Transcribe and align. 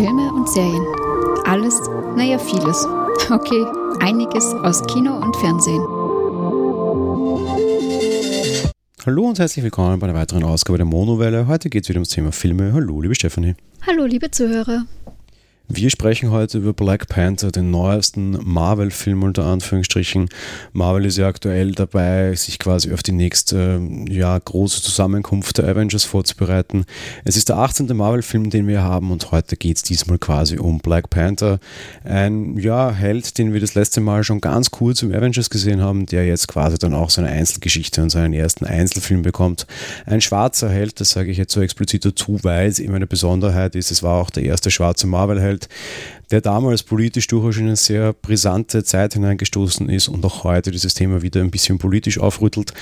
Filme 0.00 0.32
und 0.32 0.48
Serien. 0.48 0.82
Alles, 1.44 1.78
naja, 2.16 2.38
vieles. 2.38 2.86
Okay, 3.30 3.66
einiges 4.00 4.46
aus 4.62 4.82
Kino 4.86 5.14
und 5.14 5.36
Fernsehen. 5.36 5.82
Hallo 9.04 9.28
und 9.28 9.38
herzlich 9.38 9.62
willkommen 9.62 9.98
bei 9.98 10.08
einer 10.08 10.18
weiteren 10.18 10.44
Ausgabe 10.44 10.78
der 10.78 10.86
Monowelle. 10.86 11.46
Heute 11.48 11.68
geht 11.68 11.82
es 11.82 11.90
wieder 11.90 11.98
ums 11.98 12.08
Thema 12.08 12.32
Filme. 12.32 12.72
Hallo, 12.72 13.02
liebe 13.02 13.14
Stefanie. 13.14 13.56
Hallo, 13.86 14.06
liebe 14.06 14.30
Zuhörer. 14.30 14.86
Wir 15.72 15.88
sprechen 15.88 16.32
heute 16.32 16.58
über 16.58 16.72
Black 16.72 17.06
Panther, 17.06 17.52
den 17.52 17.70
neuesten 17.70 18.36
Marvel-Film 18.42 19.22
unter 19.22 19.44
Anführungsstrichen. 19.44 20.28
Marvel 20.72 21.04
ist 21.04 21.16
ja 21.16 21.28
aktuell 21.28 21.70
dabei, 21.70 22.34
sich 22.34 22.58
quasi 22.58 22.92
auf 22.92 23.04
die 23.04 23.12
nächste 23.12 23.80
ja, 24.08 24.36
große 24.36 24.82
Zusammenkunft 24.82 25.58
der 25.58 25.68
Avengers 25.68 26.02
vorzubereiten. 26.02 26.86
Es 27.24 27.36
ist 27.36 27.50
der 27.50 27.58
18. 27.58 27.86
Marvel-Film, 27.96 28.50
den 28.50 28.66
wir 28.66 28.82
haben 28.82 29.12
und 29.12 29.30
heute 29.30 29.56
geht 29.56 29.76
es 29.76 29.84
diesmal 29.84 30.18
quasi 30.18 30.58
um 30.58 30.80
Black 30.80 31.08
Panther. 31.08 31.60
Ein 32.02 32.58
ja, 32.58 32.90
Held, 32.90 33.38
den 33.38 33.52
wir 33.52 33.60
das 33.60 33.76
letzte 33.76 34.00
Mal 34.00 34.24
schon 34.24 34.40
ganz 34.40 34.72
kurz 34.72 35.02
im 35.02 35.14
Avengers 35.14 35.50
gesehen 35.50 35.80
haben, 35.80 36.04
der 36.04 36.26
jetzt 36.26 36.48
quasi 36.48 36.78
dann 36.78 36.94
auch 36.94 37.10
seine 37.10 37.28
Einzelgeschichte 37.28 38.02
und 38.02 38.10
seinen 38.10 38.34
ersten 38.34 38.66
Einzelfilm 38.66 39.22
bekommt. 39.22 39.68
Ein 40.04 40.20
schwarzer 40.20 40.68
Held, 40.68 40.98
das 40.98 41.10
sage 41.10 41.30
ich 41.30 41.38
jetzt 41.38 41.52
so 41.52 41.62
explizit 41.62 42.04
dazu, 42.04 42.40
weil 42.42 42.68
es 42.68 42.80
eben 42.80 42.96
eine 42.96 43.06
Besonderheit 43.06 43.76
ist. 43.76 43.92
Es 43.92 44.02
war 44.02 44.20
auch 44.20 44.30
der 44.30 44.42
erste 44.42 44.72
schwarze 44.72 45.06
Marvel-Held 45.06 45.59
Umfeld, 45.60 45.68
der 46.30 46.40
damals 46.40 46.82
politisch 46.82 47.26
durchaus 47.26 47.56
in 47.56 47.66
eine 47.66 47.76
sehr 47.76 48.12
brisante 48.12 48.84
Zeit 48.84 49.14
hineingestoßen 49.14 49.88
ist 49.88 50.08
und 50.08 50.24
auch 50.24 50.44
heute 50.44 50.70
dieses 50.70 50.94
Thema 50.94 51.22
wieder 51.22 51.40
ein 51.40 51.50
bisschen 51.50 51.78
politisch 51.78 52.18
aufrüttelt. 52.18 52.72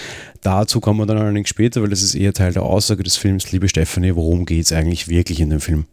Dazu 0.43 0.81
kommen 0.81 1.01
wir 1.01 1.07
dann 1.07 1.19
allerdings 1.19 1.49
später, 1.49 1.83
weil 1.83 1.91
das 1.91 2.03
ist 2.03 2.15
eher 2.15 2.33
Teil 2.33 2.53
der 2.53 2.63
Aussage 2.63 3.03
des 3.03 3.17
Films. 3.17 3.51
Liebe 3.53 3.69
Stephanie, 3.69 4.15
worum 4.15 4.45
geht 4.45 4.67
es 4.67 4.73
eigentlich 4.73 5.09
wirklich 5.09 5.41
in 5.41 5.51
dem 5.51 5.61
Film? 5.61 5.87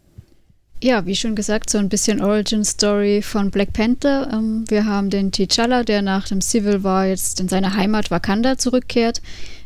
Ja, 0.82 1.06
wie 1.06 1.16
schon 1.16 1.34
gesagt, 1.34 1.70
so 1.70 1.78
ein 1.78 1.88
bisschen 1.88 2.20
Origin 2.20 2.62
Story 2.62 3.22
von 3.22 3.50
Black 3.50 3.72
Panther. 3.72 4.28
Ähm, 4.30 4.64
wir 4.68 4.84
haben 4.84 5.08
den 5.08 5.30
T'Challa, 5.30 5.84
der 5.84 6.02
nach 6.02 6.28
dem 6.28 6.42
Civil 6.42 6.84
War 6.84 7.06
jetzt 7.06 7.40
in 7.40 7.48
seine 7.48 7.74
Heimat 7.74 8.10
Wakanda 8.10 8.58
zurückkehrt. 8.58 9.22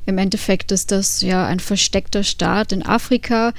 Im 0.06 0.18
Endeffekt 0.18 0.70
ist 0.70 0.92
das 0.92 1.20
ja 1.20 1.44
ein 1.46 1.58
versteckter 1.58 2.22
Staat 2.22 2.70
in 2.70 2.86
Afrika, 2.86 3.52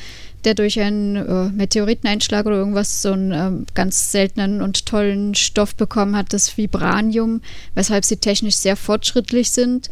der 0.45 0.55
durch 0.55 0.79
einen 0.79 1.15
äh, 1.15 1.49
Meteoriteneinschlag 1.49 2.45
oder 2.45 2.57
irgendwas 2.57 3.01
so 3.01 3.11
einen 3.11 3.31
äh, 3.31 3.65
ganz 3.73 4.11
seltenen 4.11 4.61
und 4.61 4.85
tollen 4.85 5.35
Stoff 5.35 5.75
bekommen 5.75 6.15
hat, 6.15 6.33
das 6.33 6.57
Vibranium, 6.57 7.41
weshalb 7.75 8.05
sie 8.05 8.17
technisch 8.17 8.55
sehr 8.55 8.75
fortschrittlich 8.75 9.51
sind. 9.51 9.89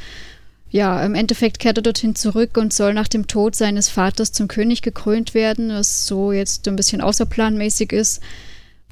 Ja, 0.72 1.04
im 1.04 1.16
Endeffekt 1.16 1.60
kehrt 1.60 1.78
er 1.78 1.84
dorthin 1.84 2.16
zurück 2.16 2.56
und 2.58 2.74
soll 2.74 2.94
nach 2.94 3.08
dem 3.08 3.26
Tod 3.26 3.56
seines 3.56 3.90
Vaters 3.90 4.32
zum 4.32 4.48
König 4.48 4.82
gekrönt 4.84 5.34
werden, 5.34 5.70
was 5.70 6.06
so 6.06 6.32
jetzt 6.32 6.68
ein 6.68 6.76
bisschen 6.76 7.02
außerplanmäßig 7.02 7.92
ist. 7.92 8.22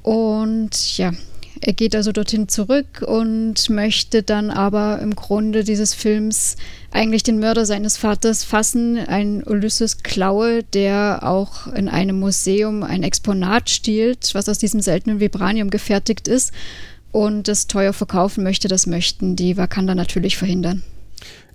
Und 0.02 0.98
ja, 0.98 1.12
er 1.60 1.72
geht 1.72 1.94
also 1.94 2.12
dorthin 2.12 2.48
zurück 2.48 3.02
und 3.06 3.70
möchte 3.70 4.22
dann 4.22 4.50
aber 4.50 5.00
im 5.00 5.14
Grunde 5.14 5.64
dieses 5.64 5.94
Films 5.94 6.56
eigentlich 6.90 7.22
den 7.22 7.38
Mörder 7.38 7.66
seines 7.66 7.96
Vaters 7.96 8.44
fassen, 8.44 8.98
ein 8.98 9.42
Ulysses 9.44 10.02
Klaue, 10.02 10.62
der 10.62 11.20
auch 11.22 11.66
in 11.68 11.88
einem 11.88 12.18
Museum 12.18 12.82
ein 12.82 13.02
Exponat 13.02 13.70
stiehlt, 13.70 14.30
was 14.34 14.48
aus 14.48 14.58
diesem 14.58 14.80
seltenen 14.80 15.20
Vibranium 15.20 15.70
gefertigt 15.70 16.28
ist 16.28 16.52
und 17.12 17.48
das 17.48 17.66
teuer 17.66 17.92
verkaufen 17.92 18.44
möchte. 18.44 18.68
Das 18.68 18.86
möchten 18.86 19.36
die 19.36 19.56
Wakanda 19.56 19.94
natürlich 19.94 20.36
verhindern. 20.36 20.82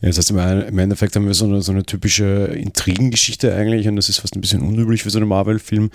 Ja, 0.04 0.10
das 0.10 0.18
heißt, 0.18 0.32
im 0.32 0.80
Endeffekt 0.80 1.16
haben 1.16 1.28
wir 1.28 1.34
so 1.34 1.46
eine, 1.46 1.62
so 1.62 1.72
eine 1.72 1.86
typische 1.86 2.26
Intrigengeschichte 2.54 3.56
eigentlich 3.56 3.88
und 3.88 3.96
das 3.96 4.10
ist 4.10 4.20
fast 4.20 4.36
ein 4.36 4.42
bisschen 4.42 4.62
unüblich 4.62 5.02
für 5.02 5.10
so 5.10 5.18
einen 5.18 5.30
Marvel-Film, 5.30 5.92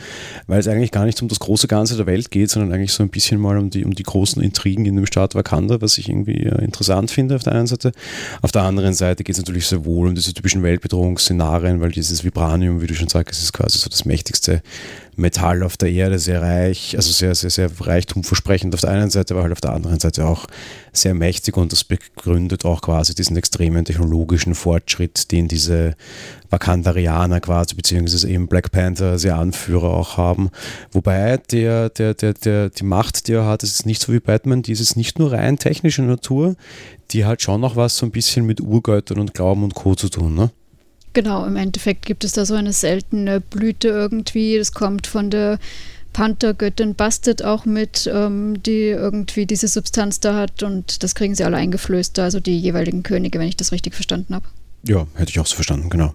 weil 0.46 0.60
es 0.60 0.66
eigentlich 0.66 0.92
gar 0.92 1.04
nicht 1.04 1.20
um 1.20 1.28
das 1.28 1.40
große 1.40 1.68
Ganze 1.68 1.94
der 1.94 2.06
Welt 2.06 2.30
geht, 2.30 2.50
sondern 2.50 2.72
eigentlich 2.72 2.92
so 2.92 3.02
ein 3.02 3.10
bisschen 3.10 3.38
mal 3.38 3.58
um 3.58 3.68
die, 3.68 3.84
um 3.84 3.94
die 3.94 4.02
großen 4.02 4.42
Intrigen 4.42 4.86
in 4.86 4.96
dem 4.96 5.04
Staat 5.04 5.34
Wakanda, 5.34 5.82
was 5.82 5.98
ich 5.98 6.08
irgendwie 6.08 6.44
äh, 6.44 6.64
interessant 6.64 7.10
finde 7.10 7.36
auf 7.36 7.42
der 7.42 7.52
einen 7.52 7.66
Seite. 7.66 7.92
Auf 8.40 8.50
der 8.50 8.62
anderen 8.62 8.94
Seite 8.94 9.24
geht 9.24 9.34
es 9.34 9.42
natürlich 9.42 9.66
sehr 9.66 9.84
wohl 9.84 10.08
um 10.08 10.14
diese 10.14 10.32
typischen 10.32 10.62
Weltbedrohungsszenarien, 10.62 11.82
weil 11.82 11.90
dieses 11.90 12.24
Vibranium, 12.24 12.80
wie 12.80 12.86
du 12.86 12.94
schon 12.94 13.08
sagst, 13.08 13.42
ist 13.42 13.52
quasi 13.52 13.76
so 13.76 13.90
das 13.90 14.06
mächtigste 14.06 14.62
Metall 15.18 15.62
auf 15.64 15.76
der 15.76 15.90
Erde, 15.90 16.18
sehr 16.18 16.40
reich, 16.40 16.96
also 16.96 17.10
sehr, 17.12 17.34
sehr, 17.34 17.50
sehr 17.50 17.70
reichtumversprechend 17.80 18.72
auf 18.72 18.80
der 18.80 18.90
einen 18.90 19.10
Seite, 19.10 19.34
aber 19.34 19.42
halt 19.42 19.52
auf 19.52 19.60
der 19.60 19.72
anderen 19.72 19.98
Seite 19.98 20.26
auch 20.26 20.46
sehr 20.92 21.14
mächtig 21.14 21.56
und 21.56 21.72
das 21.72 21.84
begründet 21.84 22.64
auch 22.64 22.80
quasi 22.80 23.14
diesen 23.14 23.36
extremen 23.36 23.84
technologischen 23.98 24.54
Fortschritt, 24.54 25.32
den 25.32 25.48
diese 25.48 25.96
Wakandarianer 26.50 27.40
quasi, 27.40 27.74
beziehungsweise 27.74 28.28
eben 28.28 28.46
Black 28.46 28.70
Panther, 28.70 29.18
sehr 29.18 29.36
Anführer 29.36 29.90
auch 29.90 30.16
haben. 30.16 30.50
Wobei 30.92 31.38
der, 31.50 31.90
der, 31.90 32.14
der, 32.14 32.34
der, 32.34 32.70
die 32.70 32.84
Macht, 32.84 33.28
die 33.28 33.32
er 33.32 33.46
hat, 33.46 33.62
ist 33.62 33.86
nicht 33.86 34.00
so 34.00 34.12
wie 34.12 34.20
Batman, 34.20 34.62
die 34.62 34.72
ist 34.72 34.96
nicht 34.96 35.18
nur 35.18 35.32
rein 35.32 35.58
technischer 35.58 36.04
Natur, 36.04 36.54
die 37.10 37.24
hat 37.24 37.42
schon 37.42 37.60
noch 37.60 37.76
was 37.76 37.96
so 37.96 38.06
ein 38.06 38.12
bisschen 38.12 38.46
mit 38.46 38.60
Urgöttern 38.60 39.18
und 39.18 39.34
Glauben 39.34 39.64
und 39.64 39.74
Co. 39.74 39.94
zu 39.94 40.08
tun, 40.08 40.34
ne? 40.34 40.50
Genau, 41.14 41.44
im 41.46 41.56
Endeffekt 41.56 42.04
gibt 42.04 42.22
es 42.22 42.32
da 42.32 42.44
so 42.44 42.54
eine 42.54 42.72
seltene 42.72 43.40
Blüte 43.40 43.88
irgendwie. 43.88 44.58
Das 44.58 44.72
kommt 44.72 45.06
von 45.06 45.30
der 45.30 45.58
Panthergöttin 46.18 46.96
Bastet 46.96 47.44
auch 47.44 47.64
mit, 47.64 48.10
ähm, 48.12 48.60
die 48.60 48.88
irgendwie 48.88 49.46
diese 49.46 49.68
Substanz 49.68 50.18
da 50.18 50.34
hat 50.34 50.64
und 50.64 51.04
das 51.04 51.14
kriegen 51.14 51.36
sie 51.36 51.44
alle 51.44 51.58
eingeflößt, 51.58 52.18
also 52.18 52.40
die 52.40 52.58
jeweiligen 52.58 53.04
Könige, 53.04 53.38
wenn 53.38 53.46
ich 53.46 53.56
das 53.56 53.70
richtig 53.70 53.94
verstanden 53.94 54.34
habe. 54.34 54.44
Ja, 54.82 55.06
hätte 55.14 55.30
ich 55.30 55.38
auch 55.38 55.46
so 55.46 55.54
verstanden, 55.54 55.90
genau. 55.90 56.14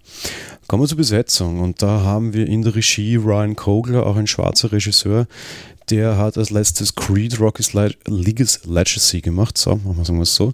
Kommen 0.68 0.84
wir 0.84 0.88
zur 0.88 0.98
Besetzung 0.98 1.60
und 1.60 1.82
da 1.82 2.02
haben 2.02 2.34
wir 2.34 2.48
in 2.48 2.62
der 2.62 2.76
Regie 2.76 3.18
Ryan 3.18 3.56
Kogler, 3.56 4.06
auch 4.06 4.16
ein 4.16 4.28
schwarzer 4.28 4.72
Regisseur, 4.72 5.28
der 5.90 6.18
hat 6.18 6.38
als 6.38 6.50
letztes 6.50 6.96
Creed 6.96 7.40
Rocky's 7.40 7.74
Legacy 7.74 9.22
gemacht. 9.22 9.58
So, 9.58 9.76
machen 9.76 10.16
wir 10.16 10.24
es 10.24 10.36
so. 10.36 10.54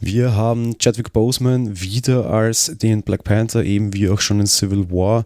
Wir 0.00 0.34
haben 0.34 0.78
Chadwick 0.78 1.12
Boseman 1.12 1.80
wieder 1.80 2.30
als 2.30 2.72
den 2.80 3.02
Black 3.02 3.24
Panther, 3.24 3.64
eben 3.64 3.92
wie 3.92 4.08
auch 4.08 4.20
schon 4.20 4.40
in 4.40 4.46
Civil 4.46 4.90
War. 4.90 5.24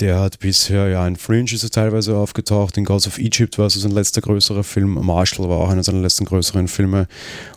Der 0.00 0.18
hat 0.18 0.38
bisher 0.38 0.88
ja 0.88 1.06
in 1.06 1.16
Fringe 1.16 1.52
ist 1.52 1.62
er 1.62 1.68
teilweise 1.68 2.16
aufgetaucht, 2.16 2.78
in 2.78 2.86
Gods 2.86 3.06
of 3.06 3.18
Egypt 3.18 3.58
war 3.58 3.66
es 3.66 3.74
sein 3.74 3.90
letzter 3.90 4.22
größerer 4.22 4.64
Film, 4.64 4.94
Marshall 4.94 5.46
war 5.46 5.58
auch 5.58 5.68
einer 5.68 5.82
seiner 5.82 6.00
letzten 6.00 6.24
größeren 6.24 6.68
Filme 6.68 7.06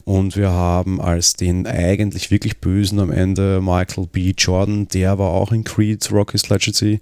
und 0.03 0.35
wir 0.35 0.50
haben 0.50 1.00
als 1.00 1.35
den 1.35 1.66
eigentlich 1.66 2.31
wirklich 2.31 2.57
Bösen 2.57 3.00
am 3.00 3.11
Ende 3.11 3.61
Michael 3.61 4.07
B. 4.11 4.34
Jordan, 4.38 4.90
der 4.90 5.17
war 5.19 5.29
auch 5.29 5.53
in 5.53 5.63
Creed 5.63 6.03
Rocky's 6.13 6.50
Legacy 6.50 7.00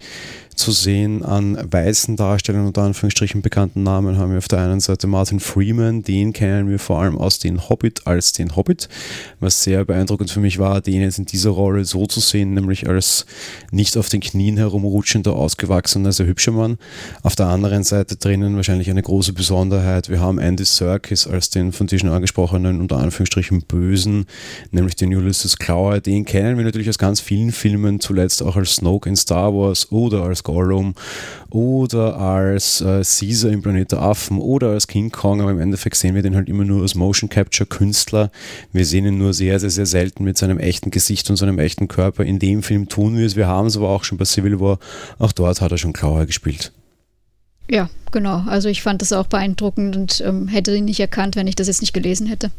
zu 0.55 0.71
sehen 0.71 1.23
an 1.23 1.57
weißen 1.71 2.15
Darstellern 2.15 2.67
unter 2.67 2.83
Anführungsstrichen 2.83 3.41
bekannten 3.41 3.83
Namen 3.83 4.17
haben 4.17 4.31
wir 4.31 4.37
auf 4.37 4.47
der 4.47 4.59
einen 4.59 4.79
Seite 4.79 5.07
Martin 5.07 5.39
Freeman, 5.39 6.03
den 6.03 6.33
kennen 6.33 6.69
wir 6.69 6.79
vor 6.79 7.01
allem 7.01 7.17
aus 7.17 7.39
den 7.39 7.69
Hobbit 7.69 8.05
als 8.05 8.33
den 8.33 8.55
Hobbit, 8.55 8.89
was 9.39 9.63
sehr 9.63 9.85
beeindruckend 9.85 10.29
für 10.29 10.39
mich 10.39 10.59
war, 10.59 10.81
den 10.81 11.01
jetzt 11.01 11.19
in 11.19 11.25
dieser 11.25 11.51
Rolle 11.51 11.85
so 11.85 12.05
zu 12.05 12.19
sehen, 12.19 12.53
nämlich 12.53 12.87
als 12.87 13.25
nicht 13.71 13.97
auf 13.97 14.09
den 14.09 14.19
Knien 14.19 14.57
herumrutschender, 14.57 15.33
ausgewachsener, 15.33 16.11
sehr 16.11 16.27
hübscher 16.27 16.51
Mann. 16.51 16.77
Auf 17.23 17.35
der 17.35 17.47
anderen 17.47 17.83
Seite 17.83 18.15
drinnen 18.17 18.55
wahrscheinlich 18.55 18.89
eine 18.89 19.01
große 19.01 19.33
Besonderheit, 19.33 20.09
wir 20.09 20.19
haben 20.19 20.39
Andy 20.39 20.65
Serkis 20.65 21.27
als 21.27 21.49
den 21.49 21.71
von 21.71 21.87
dir 21.87 21.99
schon 21.99 22.09
angesprochenen 22.09 22.81
unter 22.81 22.97
Anführungsstrichen 22.97 23.63
Bösen, 23.63 24.25
nämlich 24.71 24.95
den 24.95 25.15
Ulysses 25.15 25.57
Klauer, 25.57 26.01
den 26.01 26.25
kennen 26.25 26.57
wir 26.57 26.65
natürlich 26.65 26.89
aus 26.89 26.97
ganz 26.97 27.19
vielen 27.19 27.51
Filmen, 27.51 27.99
zuletzt 27.99 28.43
auch 28.43 28.55
als 28.55 28.75
Snoke 28.75 29.09
in 29.09 29.15
Star 29.15 29.53
Wars 29.53 29.91
oder 29.91 30.23
als 30.23 30.40
Gollum 30.43 30.95
oder 31.49 32.17
als 32.17 32.81
äh, 32.81 33.03
Caesar 33.03 33.51
im 33.51 33.61
Planet 33.61 33.91
der 33.91 34.01
Affen 34.01 34.39
oder 34.39 34.69
als 34.69 34.87
King 34.87 35.11
Kong, 35.11 35.41
aber 35.41 35.51
im 35.51 35.59
Endeffekt 35.59 35.95
sehen 35.95 36.15
wir 36.15 36.21
den 36.21 36.35
halt 36.35 36.49
immer 36.49 36.63
nur 36.63 36.81
als 36.81 36.95
Motion 36.95 37.29
Capture 37.29 37.67
Künstler. 37.67 38.31
Wir 38.71 38.85
sehen 38.85 39.05
ihn 39.05 39.17
nur 39.17 39.33
sehr, 39.33 39.59
sehr, 39.59 39.69
sehr 39.69 39.85
selten 39.85 40.23
mit 40.23 40.37
seinem 40.37 40.59
echten 40.59 40.91
Gesicht 40.91 41.29
und 41.29 41.35
seinem 41.35 41.59
echten 41.59 41.87
Körper. 41.87 42.23
In 42.23 42.39
dem 42.39 42.63
Film 42.63 42.87
tun 42.87 43.17
wir 43.17 43.25
es. 43.25 43.35
Wir 43.35 43.47
haben 43.47 43.67
es 43.67 43.77
aber 43.77 43.89
auch 43.89 44.03
schon 44.03 44.17
bei 44.17 44.25
Civil 44.25 44.59
War. 44.59 44.79
Auch 45.19 45.31
dort 45.31 45.61
hat 45.61 45.71
er 45.71 45.77
schon 45.77 45.93
Klauer 45.93 46.25
gespielt. 46.25 46.71
Ja, 47.69 47.89
genau. 48.11 48.43
Also 48.47 48.69
ich 48.69 48.81
fand 48.81 49.01
das 49.01 49.13
auch 49.13 49.27
beeindruckend 49.27 49.95
und 49.95 50.21
ähm, 50.25 50.47
hätte 50.47 50.75
ihn 50.75 50.85
nicht 50.85 50.99
erkannt, 50.99 51.35
wenn 51.35 51.47
ich 51.47 51.55
das 51.55 51.67
jetzt 51.67 51.81
nicht 51.81 51.93
gelesen 51.93 52.27
hätte. 52.27 52.51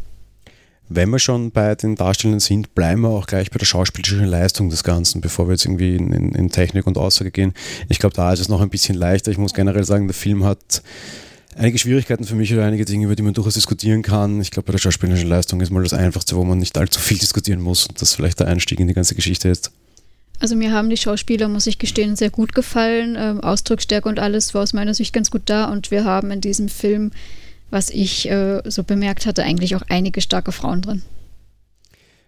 Wenn 0.94 1.08
wir 1.08 1.18
schon 1.18 1.50
bei 1.52 1.74
den 1.74 1.94
Darstellern 1.94 2.40
sind, 2.40 2.74
bleiben 2.74 3.00
wir 3.00 3.08
auch 3.08 3.26
gleich 3.26 3.50
bei 3.50 3.58
der 3.58 3.64
schauspielerischen 3.64 4.26
Leistung 4.26 4.68
des 4.68 4.84
Ganzen, 4.84 5.22
bevor 5.22 5.48
wir 5.48 5.52
jetzt 5.52 5.64
irgendwie 5.64 5.96
in, 5.96 6.12
in, 6.12 6.34
in 6.34 6.50
Technik 6.50 6.86
und 6.86 6.98
Aussage 6.98 7.30
gehen. 7.30 7.54
Ich 7.88 7.98
glaube, 7.98 8.14
da 8.14 8.32
ist 8.32 8.40
es 8.40 8.48
noch 8.48 8.60
ein 8.60 8.68
bisschen 8.68 8.94
leichter. 8.94 9.30
Ich 9.30 9.38
muss 9.38 9.54
generell 9.54 9.84
sagen, 9.84 10.06
der 10.06 10.14
Film 10.14 10.44
hat 10.44 10.82
einige 11.56 11.78
Schwierigkeiten 11.78 12.24
für 12.24 12.34
mich 12.34 12.52
oder 12.52 12.66
einige 12.66 12.84
Dinge, 12.84 13.06
über 13.06 13.16
die 13.16 13.22
man 13.22 13.32
durchaus 13.32 13.54
diskutieren 13.54 14.02
kann. 14.02 14.40
Ich 14.42 14.50
glaube, 14.50 14.66
bei 14.66 14.72
der 14.72 14.80
schauspielerischen 14.80 15.28
Leistung 15.28 15.62
ist 15.62 15.70
mal 15.70 15.82
das 15.82 15.94
Einfachste, 15.94 16.36
wo 16.36 16.44
man 16.44 16.58
nicht 16.58 16.76
allzu 16.76 17.00
viel 17.00 17.18
diskutieren 17.18 17.60
muss 17.60 17.86
und 17.86 18.00
das 18.00 18.10
ist 18.10 18.14
vielleicht 18.16 18.40
der 18.40 18.48
Einstieg 18.48 18.78
in 18.78 18.88
die 18.88 18.94
ganze 18.94 19.14
Geschichte 19.14 19.48
jetzt. 19.48 19.70
Also 20.40 20.56
mir 20.56 20.72
haben 20.72 20.90
die 20.90 20.96
Schauspieler, 20.96 21.48
muss 21.48 21.66
ich 21.68 21.78
gestehen, 21.78 22.16
sehr 22.16 22.30
gut 22.30 22.54
gefallen. 22.54 23.16
Ähm, 23.18 23.40
Ausdrucksstärke 23.40 24.08
und 24.08 24.18
alles 24.18 24.54
war 24.54 24.62
aus 24.62 24.72
meiner 24.72 24.92
Sicht 24.92 25.14
ganz 25.14 25.30
gut 25.30 25.42
da 25.46 25.66
und 25.66 25.90
wir 25.90 26.04
haben 26.04 26.30
in 26.32 26.40
diesem 26.40 26.68
Film 26.68 27.12
was 27.72 27.90
ich 27.90 28.30
äh, 28.30 28.60
so 28.64 28.84
bemerkt 28.84 29.26
hatte, 29.26 29.42
eigentlich 29.42 29.74
auch 29.74 29.82
einige 29.88 30.20
starke 30.20 30.52
Frauen 30.52 30.82
drin. 30.82 31.02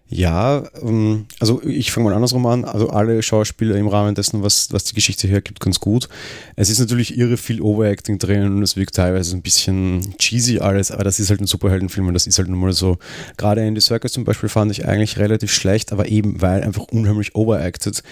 Ja, 0.07 0.65
ähm, 0.83 1.27
also 1.41 1.63
ich 1.65 1.91
fange 1.91 2.09
mal 2.09 2.15
andersrum 2.15 2.45
an. 2.47 2.65
Also 2.65 2.91
alle 2.91 3.23
Schauspieler 3.23 3.77
im 3.77 3.89
Rahmen 3.89 4.15
dessen, 4.15 4.43
was, 4.43 4.71
was 4.71 4.85
die 4.85 4.95
Geschichte 4.95 5.27
hergibt, 5.27 5.61
ganz 5.61 5.81
gut. 5.81 6.09
Es 6.57 6.69
ist 6.69 6.79
natürlich 6.79 7.17
irre 7.17 7.37
viel 7.37 7.61
Overacting 7.61 8.19
drin 8.19 8.45
und 8.55 8.63
es 8.63 8.77
wirkt 8.77 8.95
teilweise 8.95 9.35
ein 9.35 9.43
bisschen 9.43 10.15
cheesy 10.19 10.59
alles, 10.59 10.91
aber 10.91 11.05
das 11.05 11.19
ist 11.21 11.31
halt 11.31 11.41
ein 11.41 11.47
Superheldenfilm 11.47 12.07
und 12.07 12.15
das 12.15 12.27
ist 12.27 12.39
halt 12.39 12.49
nun 12.49 12.61
mal 12.61 12.73
so. 12.73 12.99
Gerade 13.39 13.63
Andy 13.63 13.81
Circus 13.81 14.13
zum 14.13 14.25
Beispiel 14.25 14.49
fand 14.49 14.71
ich 14.71 14.87
eigentlich 14.87 15.19
relativ 15.19 15.53
schlecht, 15.53 15.91
aber 15.91 16.07
eben 16.07 16.41
weil 16.41 16.63
einfach 16.63 16.85
unheimlich 16.85 17.35
overacted 17.35 18.03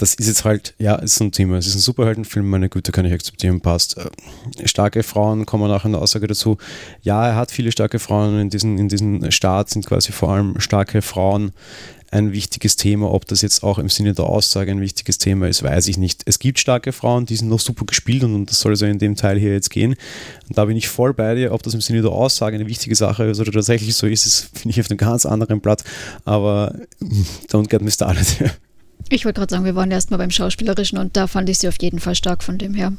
das 0.00 0.14
ist 0.14 0.28
jetzt 0.28 0.44
halt, 0.44 0.74
ja, 0.78 0.94
ist 0.94 1.20
ein 1.20 1.30
Thema. 1.30 1.58
Es 1.58 1.66
ist 1.66 1.74
ein 1.74 1.80
Superheldenfilm, 1.80 2.48
meine 2.48 2.70
Güte, 2.70 2.90
kann 2.90 3.04
ich 3.04 3.12
akzeptieren, 3.12 3.60
passt. 3.60 3.98
Äh, 3.98 4.66
starke 4.66 5.02
Frauen, 5.02 5.44
kommen 5.44 5.68
nachher 5.68 5.86
in 5.86 5.92
der 5.92 6.00
Aussage 6.00 6.26
dazu. 6.26 6.56
Ja, 7.02 7.26
er 7.26 7.36
hat 7.36 7.50
viele 7.50 7.70
starke 7.70 7.98
Frauen. 7.98 8.40
In 8.40 8.48
diesem 8.48 8.78
in 8.78 8.88
diesen 8.88 9.30
Staat 9.30 9.68
sind 9.68 9.84
quasi 9.84 10.12
vor 10.12 10.30
allem 10.30 10.58
starke 10.58 11.02
Frauen 11.02 11.52
ein 12.10 12.32
wichtiges 12.32 12.76
Thema. 12.76 13.12
Ob 13.12 13.26
das 13.26 13.42
jetzt 13.42 13.62
auch 13.62 13.78
im 13.78 13.90
Sinne 13.90 14.14
der 14.14 14.24
Aussage 14.24 14.70
ein 14.70 14.80
wichtiges 14.80 15.18
Thema 15.18 15.48
ist, 15.48 15.62
weiß 15.62 15.86
ich 15.88 15.98
nicht. 15.98 16.22
Es 16.24 16.38
gibt 16.38 16.58
starke 16.58 16.92
Frauen, 16.92 17.26
die 17.26 17.36
sind 17.36 17.48
noch 17.48 17.60
super 17.60 17.84
gespielt 17.84 18.24
und, 18.24 18.34
und 18.34 18.50
das 18.50 18.58
soll 18.58 18.76
so 18.76 18.86
in 18.86 18.98
dem 18.98 19.16
Teil 19.16 19.38
hier 19.38 19.52
jetzt 19.52 19.68
gehen. 19.68 19.96
Und 20.48 20.56
da 20.56 20.64
bin 20.64 20.78
ich 20.78 20.88
voll 20.88 21.12
bei 21.12 21.34
dir. 21.34 21.52
Ob 21.52 21.62
das 21.62 21.74
im 21.74 21.82
Sinne 21.82 22.00
der 22.00 22.12
Aussage 22.12 22.56
eine 22.56 22.66
wichtige 22.66 22.94
Sache 22.94 23.24
ist 23.24 23.38
oder 23.38 23.52
tatsächlich 23.52 23.94
so 23.94 24.06
ist, 24.06 24.24
ist 24.24 24.58
finde 24.58 24.70
ich 24.70 24.80
auf 24.80 24.90
einem 24.90 24.96
ganz 24.96 25.26
anderen 25.26 25.60
Blatt. 25.60 25.84
Aber 26.24 26.74
don't 27.52 27.68
get 27.68 27.82
me 27.82 27.90
started. 27.90 28.26
Ich 29.10 29.24
wollte 29.24 29.40
gerade 29.40 29.52
sagen, 29.52 29.64
wir 29.64 29.74
waren 29.74 29.90
erstmal 29.90 30.18
beim 30.18 30.30
Schauspielerischen 30.30 30.98
und 30.98 31.16
da 31.16 31.26
fand 31.26 31.48
ich 31.48 31.58
sie 31.58 31.68
auf 31.68 31.76
jeden 31.80 31.98
Fall 31.98 32.14
stark 32.14 32.42
von 32.42 32.58
dem 32.58 32.74
her. 32.74 32.92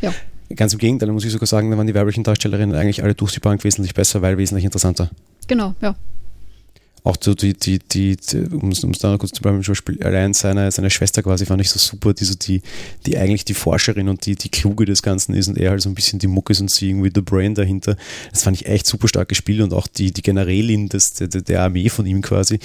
Ja. 0.00 0.12
Ganz 0.56 0.72
im 0.72 0.80
Gegenteil, 0.80 1.12
muss 1.12 1.24
ich 1.24 1.30
sogar 1.30 1.46
sagen, 1.46 1.70
da 1.70 1.76
waren 1.76 1.86
die 1.86 1.94
weiblichen 1.94 2.24
Darstellerinnen 2.24 2.74
eigentlich 2.74 3.04
alle 3.04 3.14
durch 3.14 3.32
die 3.32 3.40
Bank 3.40 3.62
wesentlich 3.62 3.94
besser, 3.94 4.20
weil 4.22 4.36
wesentlich 4.36 4.64
interessanter. 4.64 5.10
Genau, 5.46 5.74
ja 5.80 5.94
auch 7.04 7.16
so 7.20 7.34
die, 7.34 7.54
die, 7.54 7.78
die, 7.78 8.16
um 8.52 8.70
es 8.70 8.80
da 8.98 9.10
noch 9.10 9.18
kurz 9.18 9.32
zu 9.32 9.42
bleiben, 9.42 9.62
zum 9.62 9.72
Beispiel 9.72 10.02
allein 10.02 10.34
seine, 10.34 10.70
seine 10.70 10.90
Schwester 10.90 11.22
quasi 11.22 11.46
fand 11.46 11.60
ich 11.60 11.70
so 11.70 11.78
super, 11.78 12.12
die 12.12 12.24
so 12.24 12.34
die, 12.34 12.62
die 13.06 13.16
eigentlich 13.16 13.44
die 13.44 13.54
Forscherin 13.54 14.08
und 14.08 14.26
die, 14.26 14.36
die 14.36 14.48
Kluge 14.48 14.84
des 14.84 15.02
Ganzen 15.02 15.34
ist 15.34 15.48
und 15.48 15.58
er 15.58 15.70
halt 15.70 15.82
so 15.82 15.88
ein 15.88 15.94
bisschen 15.94 16.18
die 16.18 16.26
Muck 16.26 16.50
ist 16.50 16.60
und 16.60 16.70
sie 16.70 16.90
irgendwie 16.90 17.10
the 17.14 17.22
brain 17.22 17.54
dahinter. 17.54 17.96
Das 18.32 18.42
fand 18.42 18.60
ich 18.60 18.66
echt 18.66 18.86
super 18.86 19.08
stark 19.08 19.28
gespielt 19.28 19.60
und 19.60 19.72
auch 19.72 19.86
die, 19.86 20.12
die 20.12 20.22
Generälin 20.22 20.88
des, 20.88 21.14
der, 21.14 21.28
der 21.28 21.62
Armee 21.62 21.88
von 21.88 22.06
ihm 22.06 22.22
quasi, 22.22 22.58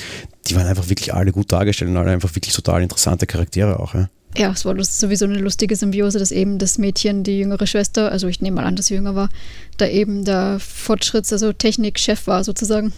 die 0.48 0.56
waren 0.56 0.68
einfach 0.68 0.90
wirklich 0.90 1.14
alle 1.14 1.32
gut 1.32 1.52
dargestellt 1.52 1.92
und 1.92 1.98
alle 1.98 2.12
einfach 2.12 2.36
wirklich 2.36 2.54
total 2.54 2.84
interessante 2.84 3.26
Charaktere 3.28 3.80
auch, 3.80 3.94
ja. 3.94 4.10
Ja, 4.38 4.52
es 4.52 4.66
war 4.66 4.76
sowieso 4.84 5.26
eine 5.26 5.38
lustige 5.38 5.78
Symbiose, 5.78 6.20
dass 6.20 6.32
eben 6.32 6.58
das 6.58 6.78
Mädchen, 6.78 7.24
die 7.24 7.40
jüngere 7.40 7.68
Schwester, 7.68 8.12
also 8.12 8.28
ich 8.28 8.42
nehme 8.42 8.58
mal 8.58 8.66
an, 8.66 8.76
dass 8.76 8.88
sie 8.88 8.96
jünger 8.96 9.16
war, 9.16 9.30
da 9.78 9.88
eben 9.88 10.26
der 10.26 10.60
Fortschritts-, 10.60 11.32
also 11.32 11.54
Technikchef 11.54 12.28
war 12.28 12.44
sozusagen. 12.44 12.92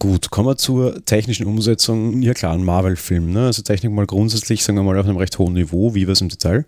Gut, 0.00 0.30
kommen 0.30 0.48
wir 0.48 0.56
zur 0.56 1.04
technischen 1.04 1.44
Umsetzung. 1.44 2.22
Ja 2.22 2.32
klar, 2.32 2.54
ein 2.54 2.64
Marvel-Film. 2.64 3.32
Ne? 3.32 3.44
Also 3.44 3.60
Technik 3.60 3.92
mal 3.92 4.06
grundsätzlich, 4.06 4.64
sagen 4.64 4.78
wir 4.78 4.82
mal, 4.82 4.98
auf 4.98 5.04
einem 5.04 5.18
recht 5.18 5.38
hohen 5.38 5.52
Niveau. 5.52 5.94
Wie 5.94 6.06
war 6.06 6.12
es 6.12 6.22
im 6.22 6.30
Detail? 6.30 6.64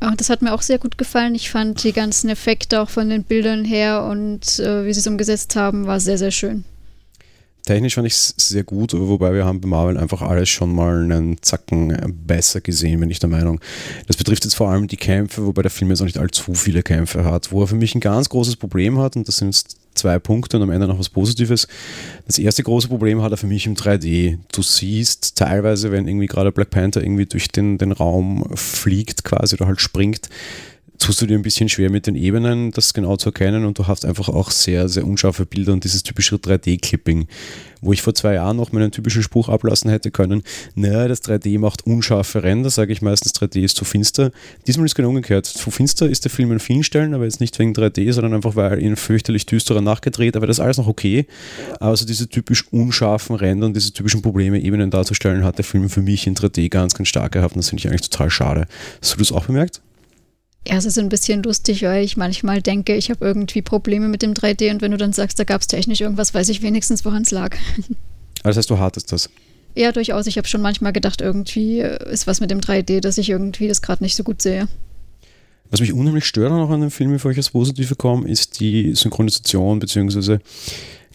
Ach, 0.00 0.16
das 0.16 0.30
hat 0.30 0.42
mir 0.42 0.52
auch 0.52 0.60
sehr 0.60 0.80
gut 0.80 0.98
gefallen. 0.98 1.36
Ich 1.36 1.48
fand 1.48 1.84
die 1.84 1.92
ganzen 1.92 2.28
Effekte 2.28 2.80
auch 2.80 2.90
von 2.90 3.08
den 3.08 3.22
Bildern 3.22 3.64
her 3.64 4.02
und 4.02 4.58
äh, 4.58 4.84
wie 4.84 4.92
sie 4.92 4.98
es 4.98 5.06
umgesetzt 5.06 5.54
haben, 5.54 5.86
war 5.86 6.00
sehr, 6.00 6.18
sehr 6.18 6.32
schön. 6.32 6.64
Technisch 7.64 7.94
fand 7.94 8.08
ich 8.08 8.14
es 8.14 8.34
sehr 8.36 8.64
gut, 8.64 8.92
wobei 8.94 9.32
wir 9.32 9.44
haben 9.44 9.60
bei 9.60 9.68
Marvel 9.68 9.96
einfach 9.96 10.20
alles 10.20 10.48
schon 10.48 10.74
mal 10.74 11.04
einen 11.04 11.40
Zacken 11.40 11.96
besser 12.26 12.60
gesehen, 12.60 12.98
bin 12.98 13.10
ich 13.10 13.20
der 13.20 13.30
Meinung. 13.30 13.60
Das 14.08 14.16
betrifft 14.16 14.44
jetzt 14.44 14.54
vor 14.54 14.68
allem 14.70 14.88
die 14.88 14.96
Kämpfe, 14.96 15.46
wobei 15.46 15.62
der 15.62 15.70
Film 15.70 15.90
jetzt 15.90 16.00
auch 16.00 16.04
nicht 16.04 16.18
allzu 16.18 16.52
viele 16.54 16.82
Kämpfe 16.82 17.24
hat. 17.24 17.52
Wo 17.52 17.62
er 17.62 17.68
für 17.68 17.76
mich 17.76 17.94
ein 17.94 18.00
ganz 18.00 18.28
großes 18.28 18.56
Problem 18.56 18.98
hat, 18.98 19.14
und 19.14 19.28
das 19.28 19.36
sind 19.36 19.64
zwei 19.94 20.18
Punkte 20.18 20.56
und 20.56 20.62
am 20.62 20.70
Ende 20.70 20.86
noch 20.86 20.98
was 20.98 21.08
Positives. 21.08 21.68
Das 22.26 22.38
erste 22.38 22.62
große 22.62 22.88
Problem 22.88 23.22
hat 23.22 23.32
er 23.32 23.36
für 23.36 23.46
mich 23.46 23.66
im 23.66 23.74
3D. 23.74 24.38
Du 24.52 24.62
siehst 24.62 25.36
teilweise, 25.36 25.92
wenn 25.92 26.08
irgendwie 26.08 26.26
gerade 26.26 26.52
Black 26.52 26.70
Panther 26.70 27.02
irgendwie 27.02 27.26
durch 27.26 27.48
den, 27.48 27.78
den 27.78 27.92
Raum 27.92 28.44
fliegt 28.54 29.24
quasi 29.24 29.56
oder 29.56 29.66
halt 29.66 29.80
springt, 29.80 30.28
tust 31.04 31.20
du 31.20 31.26
dir 31.26 31.36
ein 31.36 31.42
bisschen 31.42 31.68
schwer 31.68 31.90
mit 31.90 32.06
den 32.06 32.14
Ebenen, 32.14 32.70
das 32.70 32.94
genau 32.94 33.18
zu 33.18 33.28
erkennen 33.28 33.66
und 33.66 33.78
du 33.78 33.86
hast 33.86 34.06
einfach 34.06 34.30
auch 34.30 34.50
sehr, 34.50 34.88
sehr 34.88 35.06
unscharfe 35.06 35.44
Bilder 35.44 35.74
und 35.74 35.84
dieses 35.84 36.02
typische 36.02 36.36
3D-Clipping, 36.36 37.26
wo 37.82 37.92
ich 37.92 38.00
vor 38.00 38.14
zwei 38.14 38.34
Jahren 38.34 38.56
noch 38.56 38.72
meinen 38.72 38.90
typischen 38.90 39.22
Spruch 39.22 39.50
ablassen 39.50 39.90
hätte 39.90 40.10
können, 40.10 40.42
naja, 40.74 41.06
das 41.06 41.22
3D 41.22 41.58
macht 41.58 41.86
unscharfe 41.86 42.42
Ränder, 42.42 42.70
sage 42.70 42.94
ich 42.94 43.02
meistens, 43.02 43.34
3D 43.34 43.60
ist 43.64 43.76
zu 43.76 43.84
finster. 43.84 44.30
Diesmal 44.66 44.86
ist 44.86 44.94
genau 44.94 45.10
umgekehrt. 45.10 45.44
Zu 45.44 45.70
finster 45.70 46.08
ist 46.08 46.24
der 46.24 46.30
Film 46.30 46.50
an 46.52 46.58
vielen 46.58 46.84
Stellen, 46.84 47.12
aber 47.12 47.24
jetzt 47.24 47.38
nicht 47.38 47.58
wegen 47.58 47.74
3D, 47.74 48.10
sondern 48.14 48.32
einfach, 48.32 48.56
weil 48.56 48.82
ihn 48.82 48.96
fürchterlich 48.96 49.44
düsterer 49.44 49.82
nachgedreht, 49.82 50.36
aber 50.36 50.46
das 50.46 50.56
ist 50.56 50.64
alles 50.64 50.78
noch 50.78 50.88
okay. 50.88 51.26
Aber 51.80 51.94
so 51.98 52.06
diese 52.06 52.30
typisch 52.30 52.64
unscharfen 52.70 53.36
Ränder 53.36 53.66
und 53.66 53.76
diese 53.76 53.92
typischen 53.92 54.22
Probleme, 54.22 54.58
Ebenen 54.58 54.90
darzustellen, 54.90 55.44
hat 55.44 55.58
der 55.58 55.66
Film 55.66 55.90
für 55.90 56.00
mich 56.00 56.26
in 56.26 56.34
3D 56.34 56.70
ganz, 56.70 56.94
ganz 56.94 57.10
stark 57.10 57.32
gehabt 57.32 57.56
und 57.56 57.58
das 57.58 57.68
finde 57.68 57.82
ich 57.82 57.88
eigentlich 57.88 58.08
total 58.08 58.30
schade. 58.30 58.66
Hast 59.02 59.12
du 59.12 59.18
das 59.18 59.32
auch 59.32 59.44
bemerkt? 59.44 59.82
Ja, 60.66 60.76
es 60.76 60.86
ist 60.86 60.98
ein 60.98 61.10
bisschen 61.10 61.42
lustig, 61.42 61.82
weil 61.82 62.04
ich 62.04 62.16
manchmal 62.16 62.62
denke, 62.62 62.94
ich 62.94 63.10
habe 63.10 63.24
irgendwie 63.24 63.60
Probleme 63.60 64.08
mit 64.08 64.22
dem 64.22 64.32
3D 64.32 64.70
und 64.70 64.80
wenn 64.80 64.92
du 64.92 64.96
dann 64.96 65.12
sagst, 65.12 65.38
da 65.38 65.44
gab 65.44 65.60
es 65.60 65.66
technisch 65.66 66.00
irgendwas, 66.00 66.32
weiß 66.32 66.48
ich 66.48 66.62
wenigstens, 66.62 67.04
woran 67.04 67.22
es 67.22 67.30
lag. 67.30 67.56
Das 68.42 68.58
heißt, 68.58 68.68
du 68.68 68.78
hattest 68.78 69.10
das? 69.10 69.30
Ja, 69.74 69.90
durchaus. 69.90 70.26
Ich 70.26 70.36
habe 70.36 70.46
schon 70.46 70.60
manchmal 70.60 70.92
gedacht, 70.92 71.22
irgendwie 71.22 71.80
ist 71.80 72.26
was 72.26 72.40
mit 72.40 72.50
dem 72.50 72.60
3D, 72.60 73.00
dass 73.00 73.16
ich 73.16 73.30
irgendwie 73.30 73.68
das 73.68 73.80
gerade 73.80 74.02
nicht 74.04 74.16
so 74.16 74.22
gut 74.22 74.42
sehe. 74.42 74.68
Was 75.70 75.80
mich 75.80 75.94
unheimlich 75.94 76.26
stört 76.26 76.52
noch 76.52 76.70
an 76.70 76.82
dem 76.82 76.90
Film, 76.90 77.12
bevor 77.12 77.30
ich 77.30 77.36
als 77.38 77.50
Positive 77.50 77.96
komme, 77.96 78.28
ist 78.28 78.60
die 78.60 78.94
Synchronisation 78.94 79.78
beziehungsweise 79.78 80.40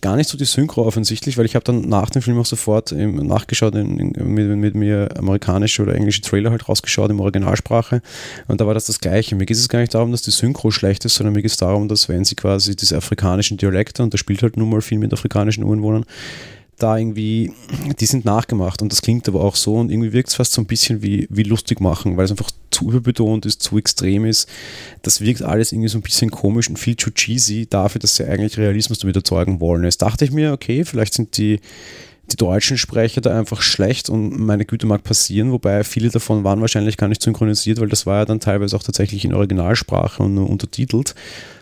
gar 0.02 0.16
nicht 0.16 0.30
so 0.30 0.38
die 0.38 0.46
Synchro 0.46 0.86
offensichtlich, 0.86 1.38
weil 1.38 1.46
ich 1.46 1.56
habe 1.56 1.64
dann 1.64 1.82
nach 1.82 2.10
dem 2.10 2.22
Film 2.22 2.40
auch 2.40 2.46
sofort 2.46 2.92
ähm, 2.92 3.16
nachgeschaut, 3.16 3.76
in, 3.76 4.00
in, 4.00 4.34
mit, 4.34 4.48
mit, 4.58 4.76
mir 4.76 5.10
amerikanische 5.18 5.82
oder 5.82 5.96
englische 5.96 6.22
Trailer 6.22 6.52
halt 6.52 6.68
rausgeschaut 6.68 7.10
im 7.10 7.20
Originalsprache 7.20 8.02
und 8.48 8.62
da 8.62 8.68
war 8.68 8.74
das 8.74 8.86
das 8.86 9.00
Gleiche. 9.00 9.36
Mir 9.36 9.46
geht 9.46 9.58
es 9.58 9.70
gar 9.70 9.80
nicht 9.80 9.94
darum, 9.94 10.12
dass 10.12 10.22
die 10.22 10.32
Synchro 10.32 10.72
schlecht 10.72 11.06
ist, 11.06 11.16
sondern 11.16 11.34
mir 11.34 11.42
geht 11.42 11.52
es 11.52 11.58
darum, 11.58 11.88
dass 11.88 12.10
wenn 12.10 12.26
sie 12.26 12.36
quasi 12.36 12.76
diese 12.76 12.98
afrikanischen 12.98 13.58
Dialekte, 13.58 14.04
und 14.04 14.14
da 14.14 14.18
spielt 14.18 14.42
halt 14.42 14.58
nun 14.58 14.70
mal 14.70 14.82
viel 14.82 15.00
mit 15.00 15.14
afrikanischen 15.14 15.64
Ureinwohnern, 15.64 16.06
da 16.80 16.98
irgendwie, 16.98 17.54
die 18.00 18.06
sind 18.06 18.26
nachgemacht 18.26 18.82
und 18.82 18.92
das 18.92 19.02
klingt 19.02 19.28
aber 19.28 19.42
auch 19.42 19.56
so 19.56 19.76
und 19.76 19.92
irgendwie 19.92 20.14
wirkt 20.14 20.30
es 20.30 20.36
fast 20.36 20.54
so 20.54 20.62
ein 20.62 20.66
bisschen 20.66 21.02
wie, 21.02 21.28
wie 21.30 21.44
lustig 21.44 21.80
machen, 21.80 22.18
weil 22.18 22.26
es 22.26 22.32
einfach 22.32 22.52
zu 22.72 22.90
überbetont 22.90 23.46
ist, 23.46 23.62
zu 23.62 23.78
extrem 23.78 24.26
ist. 24.26 24.50
Das 25.02 25.22
wirkt 25.22 25.42
alles 25.42 25.72
irgendwie 25.72 25.90
so 25.90 25.98
ein 25.98 26.02
bisschen 26.02 26.32
komisch 26.32 26.70
und 26.70 26.78
viel 26.78 26.98
zu 26.98 27.12
cheesy 27.12 27.68
dafür, 27.70 28.00
dass 28.00 28.16
sie 28.16 28.26
eigentlich 28.26 28.58
Realismus 28.58 29.00
damit 29.00 29.16
erzeugen 29.16 29.60
wollen. 29.60 29.84
Jetzt 29.84 30.02
dachte 30.02 30.26
ich 30.26 30.32
mir, 30.32 30.54
okay, 30.54 30.86
vielleicht 30.86 31.14
sind 31.14 31.38
die, 31.38 31.60
die 32.32 32.38
deutschen 32.38 32.78
Sprecher 32.78 33.22
da 33.22 33.38
einfach 33.38 33.62
schlecht 33.62 34.10
und 34.10 34.40
meine 34.40 34.66
Güte 34.66 34.88
mag 34.88 35.04
passieren, 35.04 35.52
wobei 35.52 35.84
viele 35.84 36.10
davon 36.10 36.44
waren 36.44 36.62
wahrscheinlich 36.62 36.98
gar 36.98 37.08
nicht 37.08 37.22
synchronisiert, 37.22 37.80
weil 37.80 37.90
das 37.90 38.06
war 38.06 38.20
ja 38.20 38.26
dann 38.26 38.40
teilweise 38.40 38.76
auch 38.76 38.84
tatsächlich 38.84 39.26
in 39.26 39.34
Originalsprache 39.34 40.24
und 40.24 40.36
nur 40.36 40.50
untertitelt 40.50 41.16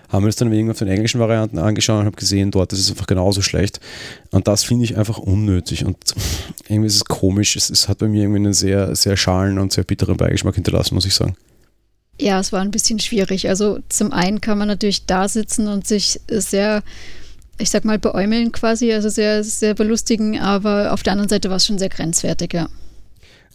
haben 0.10 0.24
wir 0.24 0.28
uns 0.28 0.36
dann 0.38 0.52
wegen 0.52 0.72
auf 0.72 0.80
den 0.80 0.88
englischen 0.88 1.20
Varianten 1.20 1.60
angeschaut 1.60 2.00
und 2.00 2.06
habe 2.06 2.16
gesehen, 2.16 2.52
dort 2.52 2.74
ist 2.74 2.80
es 2.80 2.92
einfach 2.92 3.08
genauso 3.08 3.42
schlecht. 3.42 3.80
Und 4.32 4.48
das 4.48 4.64
finde 4.64 4.86
ich 4.86 4.98
einfach 4.98 5.18
unnötig 5.18 5.86
und 5.86 5.98
irgendwie 6.68 6.88
ist 6.88 6.96
es 6.96 7.06
komisch. 7.06 7.56
Es, 7.56 7.70
es 7.70 7.88
hat 7.88 8.00
bei 8.00 8.08
mir 8.08 8.24
irgendwie 8.24 8.40
einen 8.40 8.54
sehr, 8.54 8.96
sehr 8.96 9.18
schalen 9.18 9.60
und 9.60 9.74
sehr 9.74 9.84
bitteren 9.84 10.18
Beigeschmack 10.18 10.56
hinterlassen, 10.56 10.96
muss 10.96 11.06
ich 11.06 11.16
sagen. 11.16 11.36
Ja, 12.20 12.40
es 12.40 12.52
war 12.52 12.62
ein 12.62 12.72
bisschen 12.72 13.00
schwierig. 13.00 13.48
Also 13.48 13.80
zum 13.90 14.12
einen 14.12 14.42
kann 14.42 14.58
man 14.58 14.68
natürlich 14.68 15.06
da 15.06 15.28
sitzen 15.28 15.68
und 15.68 15.86
sich 15.86 16.20
sehr, 16.30 16.82
ich 17.60 17.70
sag 17.70 17.86
mal, 17.86 18.00
beäumeln 18.00 18.52
quasi, 18.52 18.92
also 18.92 19.10
sehr, 19.10 19.44
sehr 19.44 19.76
belustigen, 19.76 20.40
aber 20.40 20.94
auf 20.94 21.04
der 21.04 21.14
anderen 21.14 21.30
Seite 21.30 21.50
war 21.50 21.58
es 21.58 21.66
schon 21.66 21.78
sehr 21.78 21.90
grenzwertig, 21.90 22.54
ja. 22.54 22.70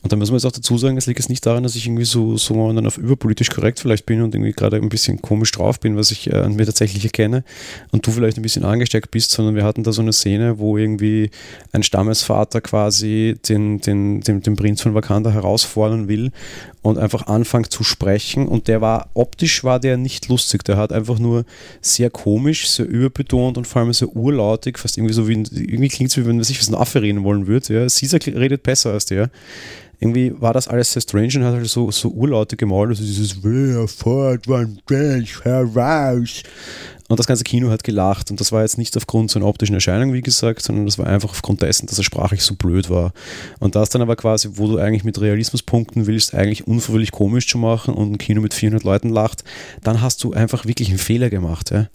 Und 0.03 0.13
da 0.13 0.17
muss 0.17 0.31
man 0.31 0.39
jetzt 0.39 0.47
auch 0.47 0.53
dazu 0.53 0.77
sagen, 0.79 0.97
es 0.97 1.07
liegt 1.07 1.21
jetzt 1.21 1.29
nicht 1.29 1.47
daran, 1.47 1.63
dass 1.63 1.77
ich 1.77 1.87
irgendwie 1.87 2.05
so, 2.05 2.37
so 2.37 2.73
dann 2.73 2.87
auf 2.87 2.99
überpolitisch 2.99 3.51
korrekt 3.51 3.79
vielleicht 3.79 4.05
bin 4.05 4.21
und 4.21 4.35
irgendwie 4.35 4.53
gerade 4.53 4.77
ein 4.77 4.89
bisschen 4.89 5.23
komisch 5.23 5.53
drauf 5.53 5.79
bin, 5.79 5.97
was 5.97 6.11
ich 6.11 6.29
äh, 6.29 6.37
an 6.37 6.57
mir 6.57 6.67
tatsächlich 6.67 7.05
erkenne 7.05 7.45
und 7.93 8.05
du 8.05 8.11
vielleicht 8.11 8.37
ein 8.37 8.43
bisschen 8.43 8.65
angesteckt 8.65 9.13
bist, 9.13 9.31
sondern 9.31 9.55
wir 9.55 9.63
hatten 9.63 9.85
da 9.85 9.93
so 9.93 10.03
eine 10.03 10.13
Szene, 10.13 10.59
wo 10.59 10.77
irgendwie 10.77 11.31
ein 11.71 11.85
Stammesvater 11.85 12.61
quasi 12.61 13.37
den, 13.49 13.81
den, 13.81 14.21
den, 14.23 14.41
den 14.43 14.57
Prinz 14.57 14.83
von 14.83 14.95
Wakanda 14.95 15.31
herausfordern 15.31 16.09
will 16.09 16.33
und 16.83 16.99
einfach 16.99 17.29
anfängt 17.29 17.71
zu 17.71 17.85
sprechen 17.85 18.49
und 18.49 18.67
der 18.67 18.81
war, 18.81 19.11
optisch 19.15 19.63
war 19.63 19.79
der 19.79 19.97
nicht 19.97 20.29
lustig, 20.29 20.65
der 20.65 20.77
hat 20.77 20.93
einfach 20.93 21.21
nur 21.21 21.45
sehr 21.81 22.11
komisch, 22.11 22.69
sehr 22.69 22.87
überbetont 22.87 23.57
und 23.57 23.69
vor 23.69 23.83
allem 23.83 23.93
sehr 23.93 24.09
urlautig, 24.09 24.79
fast 24.79 24.99
irgendwie 24.99 25.15
so 25.15 25.29
wie, 25.29 25.35
irgendwie 25.35 25.89
klingt 25.89 26.11
es 26.11 26.17
wie 26.17 26.27
wenn 26.27 26.37
man 26.37 26.45
sich 26.45 26.59
was 26.59 26.69
ein 26.69 26.75
Affe 26.75 27.03
reden 27.03 27.23
wollen 27.23 27.47
würde, 27.47 27.73
ja. 27.73 27.81
Caesar 27.83 28.19
redet 28.27 28.65
besser 28.65 28.91
als 28.91 29.07
der 29.07 29.31
irgendwie 30.03 30.35
war 30.41 30.53
das 30.53 30.67
alles 30.67 30.93
sehr 30.93 31.03
strange 31.03 31.31
und 31.37 31.45
hat 31.45 31.55
halt 31.55 31.69
so, 31.69 31.93
so 31.93 32.09
Urlaute 32.09 32.57
gemalt, 32.57 32.91
also 32.91 33.05
dieses 33.05 33.43
wann 33.45 34.79
heraus. 35.45 36.43
Und 37.09 37.19
das 37.19 37.27
ganze 37.27 37.45
Kino 37.45 37.71
hat 37.71 37.85
gelacht 37.85 38.31
und 38.31 38.41
das 38.41 38.51
war 38.51 38.63
jetzt 38.63 38.79
nicht 38.79 38.97
aufgrund 38.97 39.31
seiner 39.31 39.47
optischen 39.47 39.75
Erscheinung, 39.75 40.13
wie 40.13 40.21
gesagt, 40.21 40.63
sondern 40.63 40.87
das 40.87 40.99
war 40.99 41.07
einfach 41.07 41.31
aufgrund 41.31 41.63
dessen, 41.63 41.87
dass 41.87 41.99
er 41.99 42.05
sprachlich 42.05 42.43
so 42.43 42.55
blöd 42.57 42.91
war. 42.91 43.13
Und 43.61 43.77
das 43.77 43.91
dann 43.91 44.03
aber 44.03 44.17
quasi, 44.17 44.49
wo 44.55 44.67
du 44.67 44.79
eigentlich 44.79 45.05
mit 45.05 45.21
Realismus 45.21 45.63
punkten 45.63 46.07
willst, 46.07 46.35
eigentlich 46.35 46.67
unverwirklich 46.67 47.13
komisch 47.13 47.47
zu 47.47 47.59
machen 47.59 47.95
und 47.95 48.13
ein 48.13 48.19
Kino 48.19 48.41
mit 48.41 48.55
400 48.55 48.83
Leuten 48.83 49.11
lacht, 49.11 49.45
dann 49.85 50.01
hast 50.01 50.25
du 50.25 50.33
einfach 50.33 50.65
wirklich 50.65 50.89
einen 50.89 50.99
Fehler 50.99 51.31
gemacht. 51.31 51.71
Ja? 51.71 51.89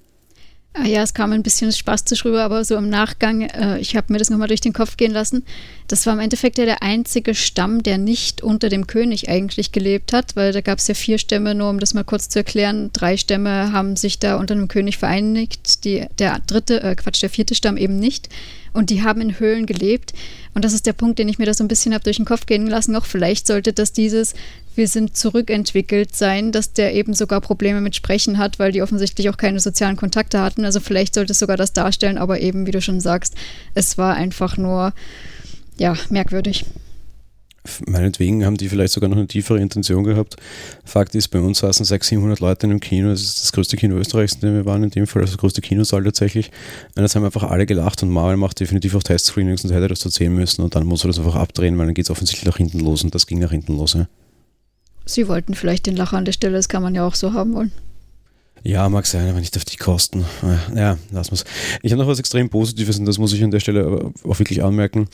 Ah 0.80 0.86
ja, 0.86 1.02
es 1.02 1.16
kam 1.16 1.32
ein 1.32 1.42
bisschen 1.42 1.72
spastisch 1.72 2.24
rüber, 2.24 2.44
aber 2.44 2.64
so 2.64 2.76
im 2.76 2.88
Nachgang, 2.88 3.42
äh, 3.42 3.80
ich 3.80 3.96
habe 3.96 4.14
mir 4.14 4.20
das 4.20 4.30
nochmal 4.30 4.48
durch 4.48 4.62
den 4.62 4.74
Kopf 4.74 4.96
gehen 4.96 5.12
lassen. 5.12 5.44
Das 5.88 6.06
war 6.06 6.14
im 6.14 6.20
Endeffekt 6.20 6.60
ja 6.60 6.66
der 6.66 6.84
einzige 6.84 7.34
Stamm, 7.34 7.82
der 7.82 7.98
nicht 7.98 8.44
unter 8.44 8.70
dem 8.70 8.86
König 8.86 9.28
eigentlich 9.28 9.72
gelebt 9.72 10.14
hat, 10.14 10.36
weil 10.36 10.52
da 10.52 10.62
gab 10.62 10.78
es 10.78 10.88
ja 10.88 10.94
vier 10.94 11.18
Stämme, 11.18 11.56
nur 11.56 11.72
um 11.72 11.80
das 11.80 11.96
mal 11.96 12.04
kurz 12.04 12.30
zu 12.30 12.40
erklären. 12.40 12.92
Drei 12.94 13.18
Stämme 13.18 13.72
haben 13.72 13.96
sich 13.96 14.20
da 14.20 14.36
unter 14.36 14.54
dem 14.54 14.68
König 14.68 14.98
vereinigt, 14.98 15.84
die, 15.84 16.06
der 16.20 16.40
dritte, 16.46 16.84
äh, 16.84 16.96
Quatsch, 16.96 17.24
der 17.24 17.32
vierte 17.32 17.56
Stamm 17.56 17.78
eben 17.78 17.98
nicht. 17.98 18.30
Und 18.78 18.92
die 18.92 19.02
haben 19.02 19.22
in 19.22 19.40
Höhlen 19.40 19.66
gelebt. 19.66 20.14
Und 20.54 20.64
das 20.64 20.74
ist 20.74 20.86
der 20.86 20.94
Punkt, 20.94 21.18
den 21.18 21.28
ich 21.28 21.40
mir 21.40 21.46
da 21.46 21.54
so 21.54 21.64
ein 21.64 21.68
bisschen 21.68 21.94
habe 21.94 22.04
durch 22.04 22.18
den 22.18 22.26
Kopf 22.26 22.46
gehen 22.46 22.68
lassen. 22.68 22.96
Auch 22.96 23.06
vielleicht 23.06 23.48
sollte 23.48 23.74
das 23.74 23.92
dieses 23.92 24.36
wir 24.78 24.88
sind 24.88 25.18
zurückentwickelt 25.18 26.16
sein, 26.16 26.52
dass 26.52 26.72
der 26.72 26.94
eben 26.94 27.16
sogar 27.16 27.42
Probleme 27.42 27.82
mit 27.82 27.96
Sprechen 27.96 28.38
hat, 28.38 28.60
weil 28.60 28.72
die 28.72 28.84
offensichtlich 28.84 29.28
auch 29.30 29.38
keine 29.38 29.60
sozialen 29.60 29.96
Kontakte 29.96 30.40
hatten. 30.40 30.66
Also 30.66 30.80
vielleicht 30.80 31.16
sollte 31.16 31.32
es 31.32 31.40
sogar 31.40 31.58
das 31.58 31.74
darstellen, 31.74 32.20
aber 32.20 32.40
eben, 32.40 32.68
wie 32.68 32.72
du 32.72 32.80
schon 32.80 33.02
sagst, 33.02 33.34
es 33.74 33.98
war 33.98 34.14
einfach 34.14 34.56
nur, 34.56 34.94
ja, 35.80 35.96
merkwürdig. 36.10 36.64
Meinetwegen 37.86 38.46
haben 38.46 38.58
die 38.58 38.70
vielleicht 38.70 38.94
sogar 38.94 39.10
noch 39.10 39.18
eine 39.18 39.28
tiefere 39.28 39.60
Intention 39.60 40.04
gehabt. 40.04 40.36
Fakt 40.86 41.16
ist, 41.16 41.30
bei 41.30 41.40
uns 41.40 41.60
saßen 41.60 41.86
600, 41.86 42.18
700 42.18 42.40
Leute 42.40 42.66
in 42.66 42.72
einem 42.72 42.80
Kino. 42.80 43.10
Das 43.10 43.22
ist 43.22 43.44
das 43.44 43.52
größte 43.52 43.78
Kino 43.78 43.96
Österreichs, 43.96 44.34
in 44.34 44.42
dem 44.42 44.54
wir 44.56 44.66
waren, 44.66 44.84
in 44.84 44.90
dem 44.90 45.08
Fall, 45.08 45.22
also 45.22 45.34
das 45.34 45.40
größte 45.40 45.62
Kinosaal 45.62 46.04
tatsächlich. 46.04 46.52
Und 46.96 47.04
das 47.04 47.16
haben 47.16 47.26
einfach 47.26 47.44
alle 47.44 47.66
gelacht 47.66 48.02
und 48.04 48.10
Marvel 48.10 48.38
macht 48.38 48.60
definitiv 48.60 48.96
auch 48.96 49.04
Testscreenings 49.04 49.64
und 49.64 49.72
hätte 49.72 49.88
das 49.88 50.04
erzählen 50.04 50.34
müssen 50.34 50.62
und 50.62 50.76
dann 50.76 50.86
muss 50.86 51.04
er 51.04 51.08
das 51.08 51.20
einfach 51.20 51.36
abdrehen, 51.36 51.78
weil 51.78 51.86
dann 51.86 51.96
geht 51.96 52.06
es 52.06 52.10
offensichtlich 52.10 52.46
nach 52.46 52.58
hinten 52.58 52.80
los 52.80 53.04
und 53.04 53.14
das 53.14 53.28
ging 53.28 53.40
nach 53.40 53.52
hinten 53.52 53.78
los. 53.78 53.94
Ja. 53.94 54.08
Sie 55.06 55.28
wollten 55.28 55.54
vielleicht 55.54 55.86
den 55.86 55.96
Lacher 55.96 56.18
an 56.18 56.26
der 56.26 56.34
Stelle, 56.34 56.54
das 56.54 56.70
kann 56.70 56.84
man 56.84 56.96
ja 56.96 57.06
auch 57.06 57.16
so 57.16 57.34
haben 57.34 57.54
wollen. 57.54 57.72
Ja, 58.64 58.90
mag 58.90 59.06
sein, 59.06 59.30
aber 59.30 59.40
nicht 59.40 59.56
auf 59.56 59.66
die 59.66 59.78
Kosten. 59.78 60.26
Ja, 60.76 60.98
lassen 61.12 61.32
wir 61.32 61.36
es. 61.36 61.46
Ich 61.84 61.92
habe 61.92 62.02
noch 62.02 62.10
was 62.10 62.20
extrem 62.20 62.50
Positives 62.50 63.00
und 63.00 63.06
das 63.06 63.18
muss 63.18 63.32
ich 63.32 63.44
an 63.44 63.52
der 63.52 63.60
Stelle 63.60 64.12
auch 64.24 64.40
wirklich 64.40 64.64
anmerken. 64.64 65.08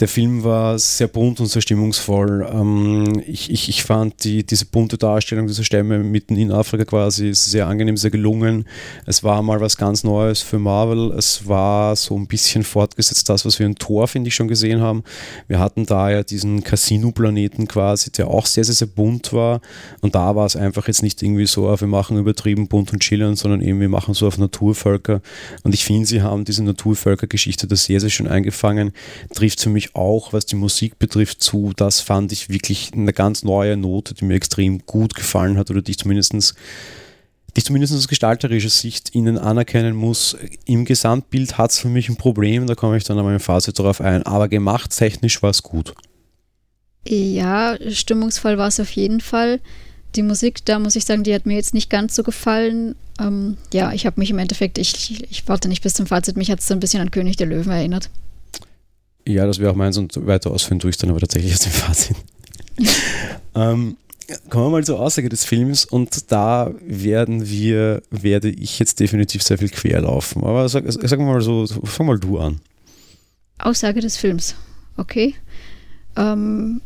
Der 0.00 0.06
Film 0.06 0.44
war 0.44 0.78
sehr 0.78 1.08
bunt 1.08 1.40
und 1.40 1.46
sehr 1.46 1.60
stimmungsvoll. 1.60 2.48
Ähm, 2.52 3.20
ich, 3.26 3.50
ich, 3.50 3.68
ich 3.68 3.82
fand 3.82 4.22
die, 4.22 4.46
diese 4.46 4.64
bunte 4.64 4.96
Darstellung 4.96 5.48
dieser 5.48 5.64
Stämme 5.64 5.98
mitten 5.98 6.36
in 6.36 6.52
Afrika 6.52 6.84
quasi 6.84 7.34
sehr 7.34 7.66
angenehm, 7.66 7.96
sehr 7.96 8.12
gelungen. 8.12 8.64
Es 9.06 9.24
war 9.24 9.42
mal 9.42 9.60
was 9.60 9.76
ganz 9.76 10.04
Neues 10.04 10.40
für 10.40 10.60
Marvel. 10.60 11.12
Es 11.18 11.48
war 11.48 11.96
so 11.96 12.16
ein 12.16 12.28
bisschen 12.28 12.62
fortgesetzt 12.62 13.28
das, 13.28 13.44
was 13.44 13.58
wir 13.58 13.66
in 13.66 13.74
Thor, 13.74 14.06
finde 14.06 14.28
ich, 14.28 14.36
schon 14.36 14.46
gesehen 14.46 14.80
haben. 14.80 15.02
Wir 15.48 15.58
hatten 15.58 15.84
da 15.84 16.10
ja 16.10 16.22
diesen 16.22 16.62
Casino-Planeten 16.62 17.66
quasi, 17.66 18.12
der 18.12 18.28
auch 18.28 18.46
sehr, 18.46 18.64
sehr, 18.64 18.76
sehr 18.76 18.88
bunt 18.88 19.32
war. 19.32 19.60
Und 20.00 20.14
da 20.14 20.36
war 20.36 20.46
es 20.46 20.54
einfach 20.54 20.86
jetzt 20.86 21.02
nicht 21.02 21.20
irgendwie 21.24 21.46
so, 21.46 21.68
wir 21.68 21.88
machen 21.88 22.18
übertrieben 22.18 22.68
bunt 22.68 22.92
und 22.92 23.00
chillen, 23.00 23.34
sondern 23.34 23.62
eben 23.62 23.80
wir 23.80 23.88
machen 23.88 24.14
so 24.14 24.28
auf 24.28 24.38
Naturvölker. 24.38 25.20
Und 25.64 25.74
ich 25.74 25.84
finde, 25.84 26.06
sie 26.06 26.22
haben 26.22 26.44
diese 26.44 26.62
Naturvölkergeschichte 26.62 27.66
da 27.66 27.74
sehr, 27.74 27.98
sehr 27.98 28.10
schön 28.10 28.28
eingefangen. 28.28 28.92
Trifft 29.34 29.60
für 29.60 29.70
mich 29.70 29.87
auch, 29.94 30.32
was 30.32 30.46
die 30.46 30.56
Musik 30.56 30.98
betrifft, 30.98 31.42
zu. 31.42 31.72
Das 31.76 32.00
fand 32.00 32.32
ich 32.32 32.48
wirklich 32.48 32.92
eine 32.92 33.12
ganz 33.12 33.42
neue 33.42 33.76
Note, 33.76 34.14
die 34.14 34.24
mir 34.24 34.34
extrem 34.34 34.84
gut 34.86 35.14
gefallen 35.14 35.56
hat 35.56 35.70
oder 35.70 35.82
die 35.82 35.92
ich 35.92 35.98
zumindest 35.98 36.32
die 36.32 37.60
ich 37.60 37.64
zumindest 37.64 37.94
aus 37.94 38.08
gestalterischer 38.08 38.68
Sicht 38.68 39.14
ihnen 39.14 39.38
anerkennen 39.38 39.96
muss. 39.96 40.36
Im 40.66 40.84
Gesamtbild 40.84 41.58
hat 41.58 41.70
es 41.70 41.78
für 41.78 41.88
mich 41.88 42.08
ein 42.08 42.16
Problem, 42.16 42.66
da 42.66 42.74
komme 42.74 42.96
ich 42.96 43.04
dann 43.04 43.18
an 43.18 43.24
meinem 43.24 43.40
Fazit 43.40 43.78
darauf 43.78 44.00
ein, 44.00 44.22
aber 44.24 44.48
gemacht 44.48 44.96
technisch 44.96 45.42
war 45.42 45.50
es 45.50 45.62
gut. 45.62 45.94
Ja, 47.06 47.76
stimmungsvoll 47.90 48.58
war 48.58 48.68
es 48.68 48.80
auf 48.80 48.90
jeden 48.90 49.20
Fall. 49.20 49.60
Die 50.14 50.22
Musik, 50.22 50.64
da 50.64 50.78
muss 50.78 50.96
ich 50.96 51.04
sagen, 51.04 51.22
die 51.22 51.34
hat 51.34 51.46
mir 51.46 51.54
jetzt 51.54 51.74
nicht 51.74 51.90
ganz 51.90 52.14
so 52.14 52.22
gefallen. 52.22 52.94
Ähm, 53.20 53.56
ja, 53.72 53.92
ich 53.92 54.06
habe 54.06 54.20
mich 54.20 54.30
im 54.30 54.38
Endeffekt, 54.38 54.78
ich, 54.78 55.24
ich 55.30 55.48
warte 55.48 55.68
nicht 55.68 55.82
bis 55.82 55.94
zum 55.94 56.06
Fazit, 56.06 56.36
mich 56.36 56.50
hat 56.50 56.60
es 56.60 56.66
so 56.66 56.74
ein 56.74 56.80
bisschen 56.80 57.00
an 57.00 57.10
König 57.10 57.36
der 57.36 57.46
Löwen 57.46 57.72
erinnert. 57.72 58.10
Ja, 59.28 59.46
das 59.46 59.58
wäre 59.58 59.70
auch 59.70 59.76
meins 59.76 59.98
und 59.98 60.26
weiter 60.26 60.50
ausführen 60.50 60.80
tue 60.80 60.88
ich 60.88 60.96
dann 60.96 61.10
aber 61.10 61.20
tatsächlich 61.20 61.52
aus 61.52 61.60
dem 61.60 61.72
Fazit. 61.72 62.16
ähm, 63.54 63.98
kommen 64.48 64.64
wir 64.66 64.70
mal 64.70 64.84
zur 64.84 64.98
Aussage 64.98 65.28
des 65.28 65.44
Films 65.44 65.84
und 65.84 66.32
da 66.32 66.72
werden 66.80 67.46
wir, 67.46 68.02
werde 68.10 68.48
ich 68.48 68.78
jetzt 68.78 69.00
definitiv 69.00 69.42
sehr 69.42 69.58
viel 69.58 69.68
querlaufen. 69.68 70.44
Aber 70.44 70.66
sag, 70.70 70.84
sag 70.86 71.18
mal 71.18 71.42
so, 71.42 71.66
fang 71.66 72.06
mal 72.06 72.18
du 72.18 72.38
an. 72.38 72.60
Aussage 73.58 74.00
des 74.00 74.16
Films, 74.16 74.54
okay. 74.96 75.34
Ähm, 76.16 76.80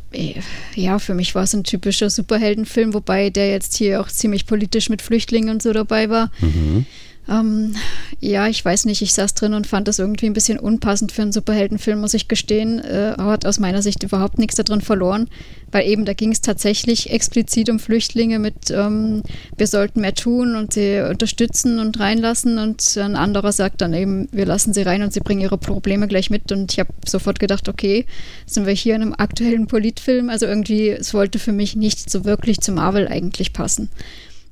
ja, 0.75 0.99
für 0.99 1.13
mich 1.13 1.35
war 1.35 1.43
es 1.43 1.53
ein 1.53 1.63
typischer 1.63 2.09
Superheldenfilm, 2.09 2.93
wobei 2.93 3.29
der 3.29 3.49
jetzt 3.51 3.77
hier 3.77 4.01
auch 4.01 4.09
ziemlich 4.09 4.47
politisch 4.47 4.89
mit 4.89 5.01
Flüchtlingen 5.01 5.49
und 5.49 5.63
so 5.63 5.71
dabei 5.71 6.09
war. 6.09 6.29
Mhm. 6.41 6.85
Ähm, 7.29 7.75
ja, 8.19 8.47
ich 8.47 8.63
weiß 8.63 8.85
nicht, 8.85 9.01
ich 9.01 9.13
saß 9.13 9.33
drin 9.33 9.53
und 9.53 9.67
fand 9.67 9.87
das 9.87 9.99
irgendwie 9.99 10.25
ein 10.25 10.33
bisschen 10.33 10.59
unpassend 10.59 11.11
für 11.11 11.21
einen 11.21 11.31
Superheldenfilm, 11.31 11.99
muss 11.99 12.13
ich 12.13 12.27
gestehen. 12.27 12.79
Äh, 12.79 13.15
hat 13.17 13.45
aus 13.45 13.59
meiner 13.59 13.81
Sicht 13.81 14.03
überhaupt 14.03 14.39
nichts 14.39 14.55
darin 14.55 14.81
verloren, 14.81 15.29
weil 15.71 15.87
eben 15.87 16.03
da 16.03 16.13
ging 16.13 16.31
es 16.31 16.41
tatsächlich 16.41 17.11
explizit 17.11 17.69
um 17.69 17.79
Flüchtlinge 17.79 18.39
mit, 18.39 18.71
ähm, 18.71 19.23
wir 19.57 19.67
sollten 19.67 20.01
mehr 20.01 20.13
tun 20.13 20.55
und 20.55 20.73
sie 20.73 20.99
unterstützen 21.09 21.79
und 21.79 21.99
reinlassen 21.99 22.57
und 22.57 22.97
ein 22.97 23.15
anderer 23.15 23.53
sagt 23.53 23.81
dann 23.81 23.93
eben, 23.93 24.27
wir 24.31 24.45
lassen 24.45 24.73
sie 24.73 24.81
rein 24.81 25.01
und 25.01 25.13
sie 25.13 25.21
bringen 25.21 25.41
ihre 25.41 25.57
Probleme 25.57 26.07
gleich 26.07 26.29
mit 26.29 26.51
und 26.51 26.73
ich 26.73 26.79
habe 26.79 26.91
sofort 27.05 27.39
gedacht, 27.39 27.69
okay, 27.69 28.05
sind 28.45 28.65
wir 28.65 28.73
hier 28.73 28.95
in 28.95 29.01
einem 29.01 29.15
aktuellen 29.17 29.67
Politfilm, 29.67 30.29
also 30.29 30.45
irgendwie, 30.45 30.89
es 30.89 31.13
wollte 31.13 31.39
für 31.39 31.53
mich 31.53 31.75
nicht 31.75 32.09
so 32.09 32.25
wirklich 32.25 32.59
zu 32.59 32.73
Marvel 32.73 33.07
eigentlich 33.07 33.53
passen. 33.53 33.89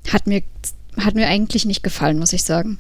Hat 0.09 0.25
mir 0.25 0.41
hat 0.97 1.15
mir 1.15 1.27
eigentlich 1.27 1.65
nicht 1.65 1.83
gefallen, 1.83 2.19
muss 2.19 2.33
ich 2.33 2.43
sagen. 2.43 2.79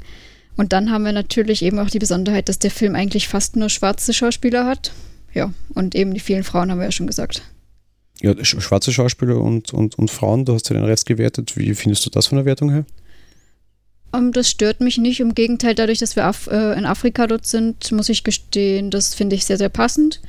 Und 0.57 0.73
dann 0.73 0.91
haben 0.91 1.05
wir 1.05 1.13
natürlich 1.13 1.63
eben 1.63 1.79
auch 1.79 1.89
die 1.89 1.99
Besonderheit, 1.99 2.49
dass 2.49 2.59
der 2.59 2.71
Film 2.71 2.95
eigentlich 2.95 3.27
fast 3.27 3.55
nur 3.55 3.69
schwarze 3.69 4.13
Schauspieler 4.13 4.65
hat. 4.65 4.91
Ja, 5.33 5.53
und 5.73 5.95
eben 5.95 6.13
die 6.13 6.19
vielen 6.19 6.43
Frauen 6.43 6.69
haben 6.69 6.79
wir 6.79 6.85
ja 6.85 6.91
schon 6.91 7.07
gesagt. 7.07 7.41
Ja, 8.21 8.33
schwarze 8.43 8.91
Schauspieler 8.91 9.37
und, 9.37 9.73
und, 9.73 9.97
und 9.97 10.11
Frauen, 10.11 10.45
du 10.45 10.53
hast 10.53 10.69
ja 10.69 10.75
den 10.75 10.85
Rest 10.85 11.05
gewertet. 11.05 11.57
Wie 11.57 11.73
findest 11.73 12.05
du 12.05 12.09
das 12.09 12.27
von 12.27 12.35
der 12.35 12.45
Wertung 12.45 12.69
her? 12.69 12.85
Um, 14.11 14.33
das 14.33 14.49
stört 14.49 14.81
mich 14.81 14.97
nicht. 14.97 15.21
Im 15.21 15.33
Gegenteil, 15.33 15.73
dadurch, 15.73 15.99
dass 15.99 16.15
wir 16.17 16.25
Af 16.25 16.47
äh, 16.47 16.77
in 16.77 16.85
Afrika 16.85 17.27
dort 17.27 17.47
sind, 17.47 17.91
muss 17.93 18.09
ich 18.09 18.23
gestehen, 18.23 18.91
das 18.91 19.15
finde 19.15 19.37
ich 19.37 19.45
sehr, 19.45 19.57
sehr 19.57 19.69
passend. 19.69 20.21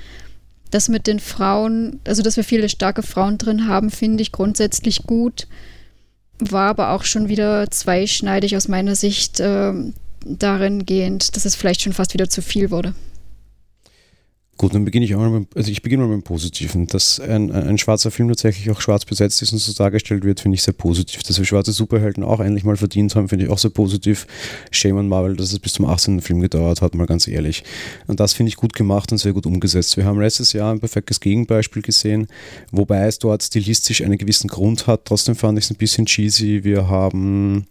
Das 0.70 0.88
mit 0.88 1.06
den 1.06 1.18
Frauen, 1.18 2.00
also 2.04 2.22
dass 2.22 2.36
wir 2.36 2.44
viele 2.44 2.68
starke 2.68 3.02
Frauen 3.02 3.38
drin 3.38 3.66
haben, 3.68 3.90
finde 3.90 4.22
ich 4.22 4.32
grundsätzlich 4.32 5.02
gut 5.02 5.48
war 6.50 6.70
aber 6.70 6.90
auch 6.90 7.04
schon 7.04 7.28
wieder 7.28 7.70
zweischneidig 7.70 8.56
aus 8.56 8.66
meiner 8.68 8.96
Sicht 8.96 9.38
äh, 9.38 9.72
darin 10.25 10.87
gehend, 10.87 11.37
dass 11.37 11.44
es 11.44 11.54
vielleicht 11.54 11.82
schon 11.82 11.92
fast 11.92 12.14
wieder 12.14 12.28
zu 12.28 12.42
viel 12.42 12.70
wurde. 12.70 12.94
Gut, 14.59 14.75
dann 14.75 14.85
beginne 14.85 15.06
ich 15.06 15.14
auch 15.14 15.18
mal 15.18 15.30
mit, 15.30 15.56
also 15.56 15.71
ich 15.71 15.82
beginne 15.82 16.02
mal 16.02 16.14
mit 16.14 16.23
dem 16.23 16.25
Positiven. 16.25 16.87
Dass 16.87 17.18
ein, 17.18 17.50
ein 17.50 17.78
schwarzer 17.78 18.11
Film 18.11 18.28
tatsächlich 18.28 18.71
auch 18.71 18.80
schwarz 18.80 19.04
besetzt 19.04 19.42
ist 19.42 19.52
und 19.52 19.59
so 19.59 19.73
dargestellt 19.73 20.25
wird, 20.25 20.40
finde 20.40 20.54
ich 20.56 20.62
sehr 20.62 20.75
positiv. 20.75 21.23
Dass 21.23 21.38
wir 21.38 21.44
schwarze 21.44 21.73
Superhelden 21.73 22.23
auch 22.23 22.38
endlich 22.38 22.62
mal 22.62 22.76
verdient 22.76 23.16
haben, 23.16 23.28
finde 23.28 23.47
ich 23.47 23.50
auch 23.50 23.59
sehr 23.59 23.71
positiv. 23.71 24.26
Shame 24.71 24.99
on 24.99 25.09
Marvel, 25.09 25.37
dass 25.37 25.52
es 25.52 25.59
bis 25.59 25.73
zum 25.73 25.87
18. 25.87 26.21
Film 26.21 26.40
gedauert 26.40 26.82
hat, 26.82 26.94
mal 26.94 27.06
ganz 27.06 27.26
ehrlich. 27.26 27.64
Und 28.06 28.21
das 28.21 28.35
finde 28.35 28.50
ich 28.50 28.56
gut 28.56 28.75
gemacht 28.75 29.11
und 29.11 29.18
sehr 29.18 29.32
gut 29.32 29.47
umgesetzt. 29.47 29.97
Wir 29.97 30.04
haben 30.04 30.21
letztes 30.21 30.52
Jahr 30.52 30.73
ein 30.73 30.80
perfektes 30.80 31.18
Gegenbeispiel 31.21 31.82
gesehen, 31.82 32.28
wobei 32.71 33.06
es 33.06 33.18
dort 33.18 33.42
stilistisch 33.42 34.02
einen 34.02 34.18
gewissen 34.18 34.49
Grund 34.49 34.87
hat. 34.87 35.06
Trotzdem 35.06 35.35
fand 35.35 35.59
ich 35.59 35.64
es 35.64 35.71
ein 35.71 35.76
bisschen 35.76 36.06
cheesy. 36.06 36.62
Wir 36.62 36.88
haben 36.88 37.66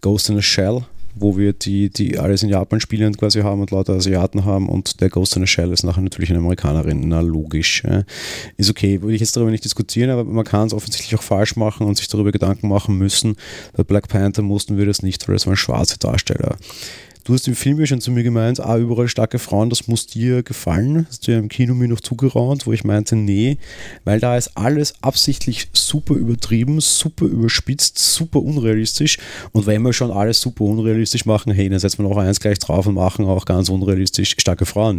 Ghost 0.00 0.30
in 0.30 0.38
a 0.38 0.42
Shell 0.42 0.86
wo 1.14 1.36
wir 1.36 1.52
die, 1.52 1.90
die 1.90 2.18
alles 2.18 2.42
in 2.42 2.48
Japan 2.48 2.80
spielend 2.80 3.18
quasi 3.18 3.40
haben 3.40 3.60
und 3.60 3.70
lauter 3.70 3.94
Asiaten 3.94 4.44
haben 4.44 4.68
und 4.68 5.00
der 5.00 5.10
Ghost 5.10 5.36
in 5.36 5.42
a 5.42 5.46
Shell 5.46 5.72
ist 5.72 5.82
nachher 5.82 6.00
natürlich 6.00 6.30
eine 6.30 6.38
Amerikanerin. 6.38 7.08
Na, 7.08 7.20
logisch. 7.20 7.82
Ja. 7.84 8.02
Ist 8.56 8.70
okay, 8.70 9.02
würde 9.02 9.14
ich 9.14 9.20
jetzt 9.20 9.36
darüber 9.36 9.50
nicht 9.50 9.64
diskutieren, 9.64 10.10
aber 10.10 10.24
man 10.24 10.44
kann 10.44 10.66
es 10.66 10.74
offensichtlich 10.74 11.14
auch 11.18 11.22
falsch 11.22 11.56
machen 11.56 11.86
und 11.86 11.96
sich 11.96 12.08
darüber 12.08 12.32
Gedanken 12.32 12.68
machen 12.68 12.96
müssen. 12.96 13.36
Bei 13.74 13.82
Black 13.82 14.08
Panther 14.08 14.42
mussten 14.42 14.78
wir 14.78 14.86
das 14.86 15.02
nicht, 15.02 15.26
weil 15.28 15.36
es 15.36 15.46
waren 15.46 15.56
schwarze 15.56 15.98
Darsteller. 15.98 16.56
Du 17.24 17.34
hast 17.34 17.46
im 17.46 17.54
Film 17.54 17.78
ja 17.78 17.86
schon 17.86 18.00
zu 18.00 18.10
mir 18.10 18.24
gemeint, 18.24 18.58
ah, 18.58 18.76
überall 18.76 19.06
starke 19.06 19.38
Frauen, 19.38 19.70
das 19.70 19.86
muss 19.86 20.08
dir 20.08 20.42
gefallen. 20.42 21.06
Hast 21.08 21.26
du 21.26 21.32
ja 21.32 21.38
im 21.38 21.48
Kino 21.48 21.72
mir 21.72 21.86
noch 21.86 22.00
zugeraunt, 22.00 22.66
wo 22.66 22.72
ich 22.72 22.82
meinte, 22.82 23.14
nee, 23.14 23.58
weil 24.04 24.18
da 24.18 24.36
ist 24.36 24.56
alles 24.56 24.94
absichtlich 25.02 25.68
super 25.72 26.14
übertrieben, 26.14 26.80
super 26.80 27.26
überspitzt, 27.26 27.98
super 27.98 28.40
unrealistisch. 28.42 29.18
Und 29.52 29.66
wenn 29.66 29.82
wir 29.82 29.92
schon 29.92 30.10
alles 30.10 30.40
super 30.40 30.64
unrealistisch 30.64 31.24
machen, 31.24 31.52
hey, 31.52 31.68
dann 31.68 31.78
setzen 31.78 31.98
wir 31.98 32.08
noch 32.08 32.16
eins 32.16 32.40
gleich 32.40 32.58
drauf 32.58 32.88
und 32.88 32.94
machen 32.94 33.24
auch 33.26 33.44
ganz 33.44 33.68
unrealistisch 33.68 34.34
starke 34.38 34.66
Frauen. 34.66 34.98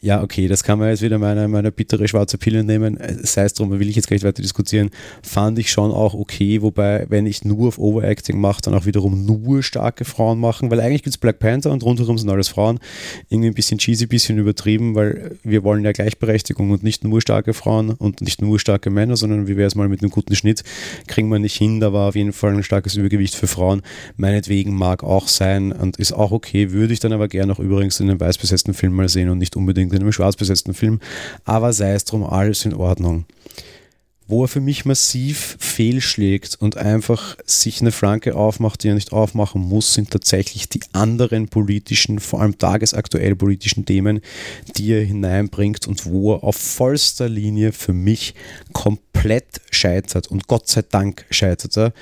Ja, 0.00 0.22
okay, 0.22 0.46
das 0.46 0.62
kann 0.62 0.78
man 0.78 0.90
jetzt 0.90 1.02
wieder 1.02 1.18
meine, 1.18 1.48
meine 1.48 1.72
bittere 1.72 2.06
schwarze 2.06 2.38
Pille 2.38 2.62
nehmen. 2.62 2.98
Äh, 2.98 3.16
sei 3.22 3.42
es 3.42 3.54
drum, 3.54 3.70
will 3.70 3.88
ich 3.88 3.96
jetzt 3.96 4.06
gleich 4.06 4.22
weiter 4.22 4.42
diskutieren. 4.42 4.90
Fand 5.22 5.58
ich 5.58 5.72
schon 5.72 5.90
auch 5.90 6.14
okay, 6.14 6.62
wobei, 6.62 7.06
wenn 7.08 7.26
ich 7.26 7.44
nur 7.44 7.68
auf 7.68 7.78
Overacting 7.78 8.40
mache, 8.40 8.62
dann 8.62 8.74
auch 8.74 8.86
wiederum 8.86 9.26
nur 9.26 9.64
starke 9.64 10.04
Frauen 10.04 10.38
machen, 10.38 10.70
weil 10.70 10.80
eigentlich 10.80 11.02
gibt 11.02 11.14
es 11.14 11.18
Black 11.18 11.40
Panther 11.40 11.72
und 11.72 11.82
rundherum 11.82 12.16
sind 12.16 12.30
alles 12.30 12.46
Frauen. 12.46 12.78
Irgendwie 13.28 13.48
ein 13.48 13.54
bisschen 13.54 13.78
cheesy, 13.78 14.04
ein 14.04 14.08
bisschen 14.08 14.38
übertrieben, 14.38 14.94
weil 14.94 15.36
wir 15.42 15.64
wollen 15.64 15.84
ja 15.84 15.90
Gleichberechtigung 15.90 16.70
und 16.70 16.84
nicht 16.84 17.02
nur 17.02 17.20
starke 17.20 17.52
Frauen 17.52 17.90
und 17.90 18.20
nicht 18.20 18.40
nur 18.40 18.60
starke 18.60 18.90
Männer, 18.90 19.16
sondern 19.16 19.48
wie 19.48 19.56
wäre 19.56 19.66
es 19.66 19.74
mal 19.74 19.88
mit 19.88 20.00
einem 20.00 20.10
guten 20.10 20.36
Schnitt, 20.36 20.62
kriegen 21.08 21.28
wir 21.28 21.40
nicht 21.40 21.56
hin. 21.56 21.80
Da 21.80 21.92
war 21.92 22.10
auf 22.10 22.14
jeden 22.14 22.32
Fall 22.32 22.54
ein 22.54 22.62
starkes 22.62 22.94
Übergewicht 22.94 23.34
für 23.34 23.48
Frauen. 23.48 23.82
Meinetwegen 24.16 24.76
mag 24.76 25.02
auch 25.02 25.26
sein 25.26 25.72
und 25.72 25.96
ist 25.96 26.12
auch 26.12 26.30
okay, 26.30 26.70
würde 26.70 26.92
ich 26.92 27.00
dann 27.00 27.12
aber 27.12 27.26
gerne 27.26 27.52
auch 27.52 27.58
übrigens 27.58 27.98
in 27.98 28.08
einem 28.08 28.20
weiß 28.20 28.38
besetzten 28.38 28.74
Film 28.74 28.92
mal 28.92 29.08
sehen 29.08 29.28
und 29.28 29.38
nicht 29.38 29.56
unbedingt 29.56 29.87
unbedingt 29.88 30.02
in 30.02 30.06
einem 30.06 30.12
schwarz 30.12 30.36
besetzten 30.36 30.74
Film, 30.74 31.00
aber 31.44 31.72
sei 31.72 31.92
es 31.94 32.04
drum, 32.04 32.24
alles 32.24 32.64
in 32.64 32.74
Ordnung. 32.74 33.24
Wo 34.30 34.44
er 34.44 34.48
für 34.48 34.60
mich 34.60 34.84
massiv 34.84 35.56
fehlschlägt 35.58 36.56
und 36.60 36.76
einfach 36.76 37.38
sich 37.46 37.80
eine 37.80 37.92
Flanke 37.92 38.34
aufmacht, 38.34 38.82
die 38.82 38.88
er 38.88 38.94
nicht 38.94 39.12
aufmachen 39.12 39.62
muss, 39.62 39.94
sind 39.94 40.10
tatsächlich 40.10 40.68
die 40.68 40.82
anderen 40.92 41.48
politischen, 41.48 42.18
vor 42.18 42.42
allem 42.42 42.58
tagesaktuell 42.58 43.36
politischen 43.36 43.86
Themen, 43.86 44.20
die 44.76 44.92
er 44.92 45.02
hineinbringt 45.02 45.86
und 45.86 46.04
wo 46.04 46.34
er 46.34 46.44
auf 46.44 46.56
vollster 46.56 47.26
Linie 47.26 47.72
für 47.72 47.94
mich 47.94 48.34
komplett 48.74 49.62
scheitert 49.70 50.26
und 50.26 50.46
Gott 50.46 50.68
sei 50.68 50.82
Dank 50.82 51.24
scheitert 51.30 51.78
er. 51.78 51.94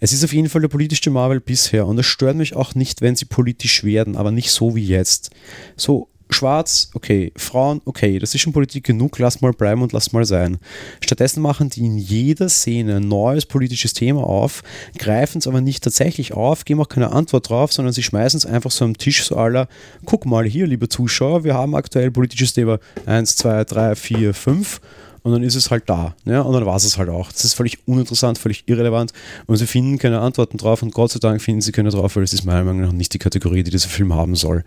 Es 0.00 0.12
ist 0.12 0.24
auf 0.24 0.32
jeden 0.32 0.48
Fall 0.48 0.62
der 0.62 0.68
politischste 0.68 1.10
Marvel 1.10 1.38
bisher 1.38 1.86
und 1.86 1.96
es 1.96 2.06
stört 2.06 2.34
mich 2.34 2.56
auch 2.56 2.74
nicht, 2.74 3.02
wenn 3.02 3.14
sie 3.14 3.24
politisch 3.24 3.84
werden, 3.84 4.16
aber 4.16 4.32
nicht 4.32 4.50
so 4.50 4.74
wie 4.74 4.84
jetzt. 4.84 5.30
So 5.76 6.08
Schwarz, 6.32 6.90
okay, 6.94 7.32
Frauen, 7.36 7.80
okay, 7.84 8.18
das 8.18 8.34
ist 8.34 8.40
schon 8.40 8.52
Politik 8.52 8.84
genug, 8.84 9.18
lass 9.18 9.40
mal 9.40 9.52
bleiben 9.52 9.82
und 9.82 9.92
lass 9.92 10.12
mal 10.12 10.24
sein. 10.24 10.58
Stattdessen 11.00 11.42
machen 11.42 11.70
die 11.70 11.84
in 11.84 11.98
jeder 11.98 12.48
Szene 12.48 12.96
ein 12.96 13.08
neues 13.08 13.46
politisches 13.46 13.92
Thema 13.92 14.24
auf, 14.24 14.62
greifen 14.98 15.38
es 15.38 15.46
aber 15.46 15.60
nicht 15.60 15.84
tatsächlich 15.84 16.34
auf, 16.34 16.64
geben 16.64 16.80
auch 16.80 16.88
keine 16.88 17.12
Antwort 17.12 17.48
drauf, 17.48 17.72
sondern 17.72 17.92
sie 17.92 18.02
schmeißen 18.02 18.38
es 18.38 18.46
einfach 18.46 18.70
so 18.70 18.84
am 18.84 18.96
Tisch 18.96 19.24
so 19.24 19.36
aller, 19.36 19.68
guck 20.04 20.26
mal 20.26 20.44
hier, 20.44 20.66
liebe 20.66 20.88
Zuschauer, 20.88 21.44
wir 21.44 21.54
haben 21.54 21.74
aktuell 21.74 22.10
politisches 22.10 22.52
Thema 22.52 22.78
1, 23.06 23.36
2, 23.36 23.64
3, 23.64 23.94
4, 23.94 24.34
5 24.34 24.80
und 25.22 25.32
dann 25.32 25.42
ist 25.42 25.54
es 25.54 25.70
halt 25.70 25.88
da. 25.88 26.14
Ja? 26.24 26.40
Und 26.40 26.52
dann 26.52 26.66
war 26.66 26.76
es 26.76 26.98
halt 26.98 27.08
auch. 27.08 27.30
Das 27.30 27.44
ist 27.44 27.54
völlig 27.54 27.86
uninteressant, 27.86 28.38
völlig 28.38 28.64
irrelevant 28.66 29.12
und 29.46 29.56
sie 29.56 29.66
finden 29.66 29.98
keine 29.98 30.20
Antworten 30.20 30.58
drauf 30.58 30.82
und 30.82 30.92
Gott 30.92 31.12
sei 31.12 31.20
Dank 31.20 31.40
finden 31.40 31.60
sie 31.60 31.72
keine 31.72 31.90
drauf, 31.90 32.16
weil 32.16 32.24
es 32.24 32.32
ist 32.32 32.44
meiner 32.44 32.64
Meinung 32.64 32.82
nach 32.82 32.92
nicht 32.92 33.14
die 33.14 33.18
Kategorie, 33.18 33.62
die 33.62 33.70
dieser 33.70 33.88
Film 33.88 34.14
haben 34.14 34.34
soll 34.34 34.64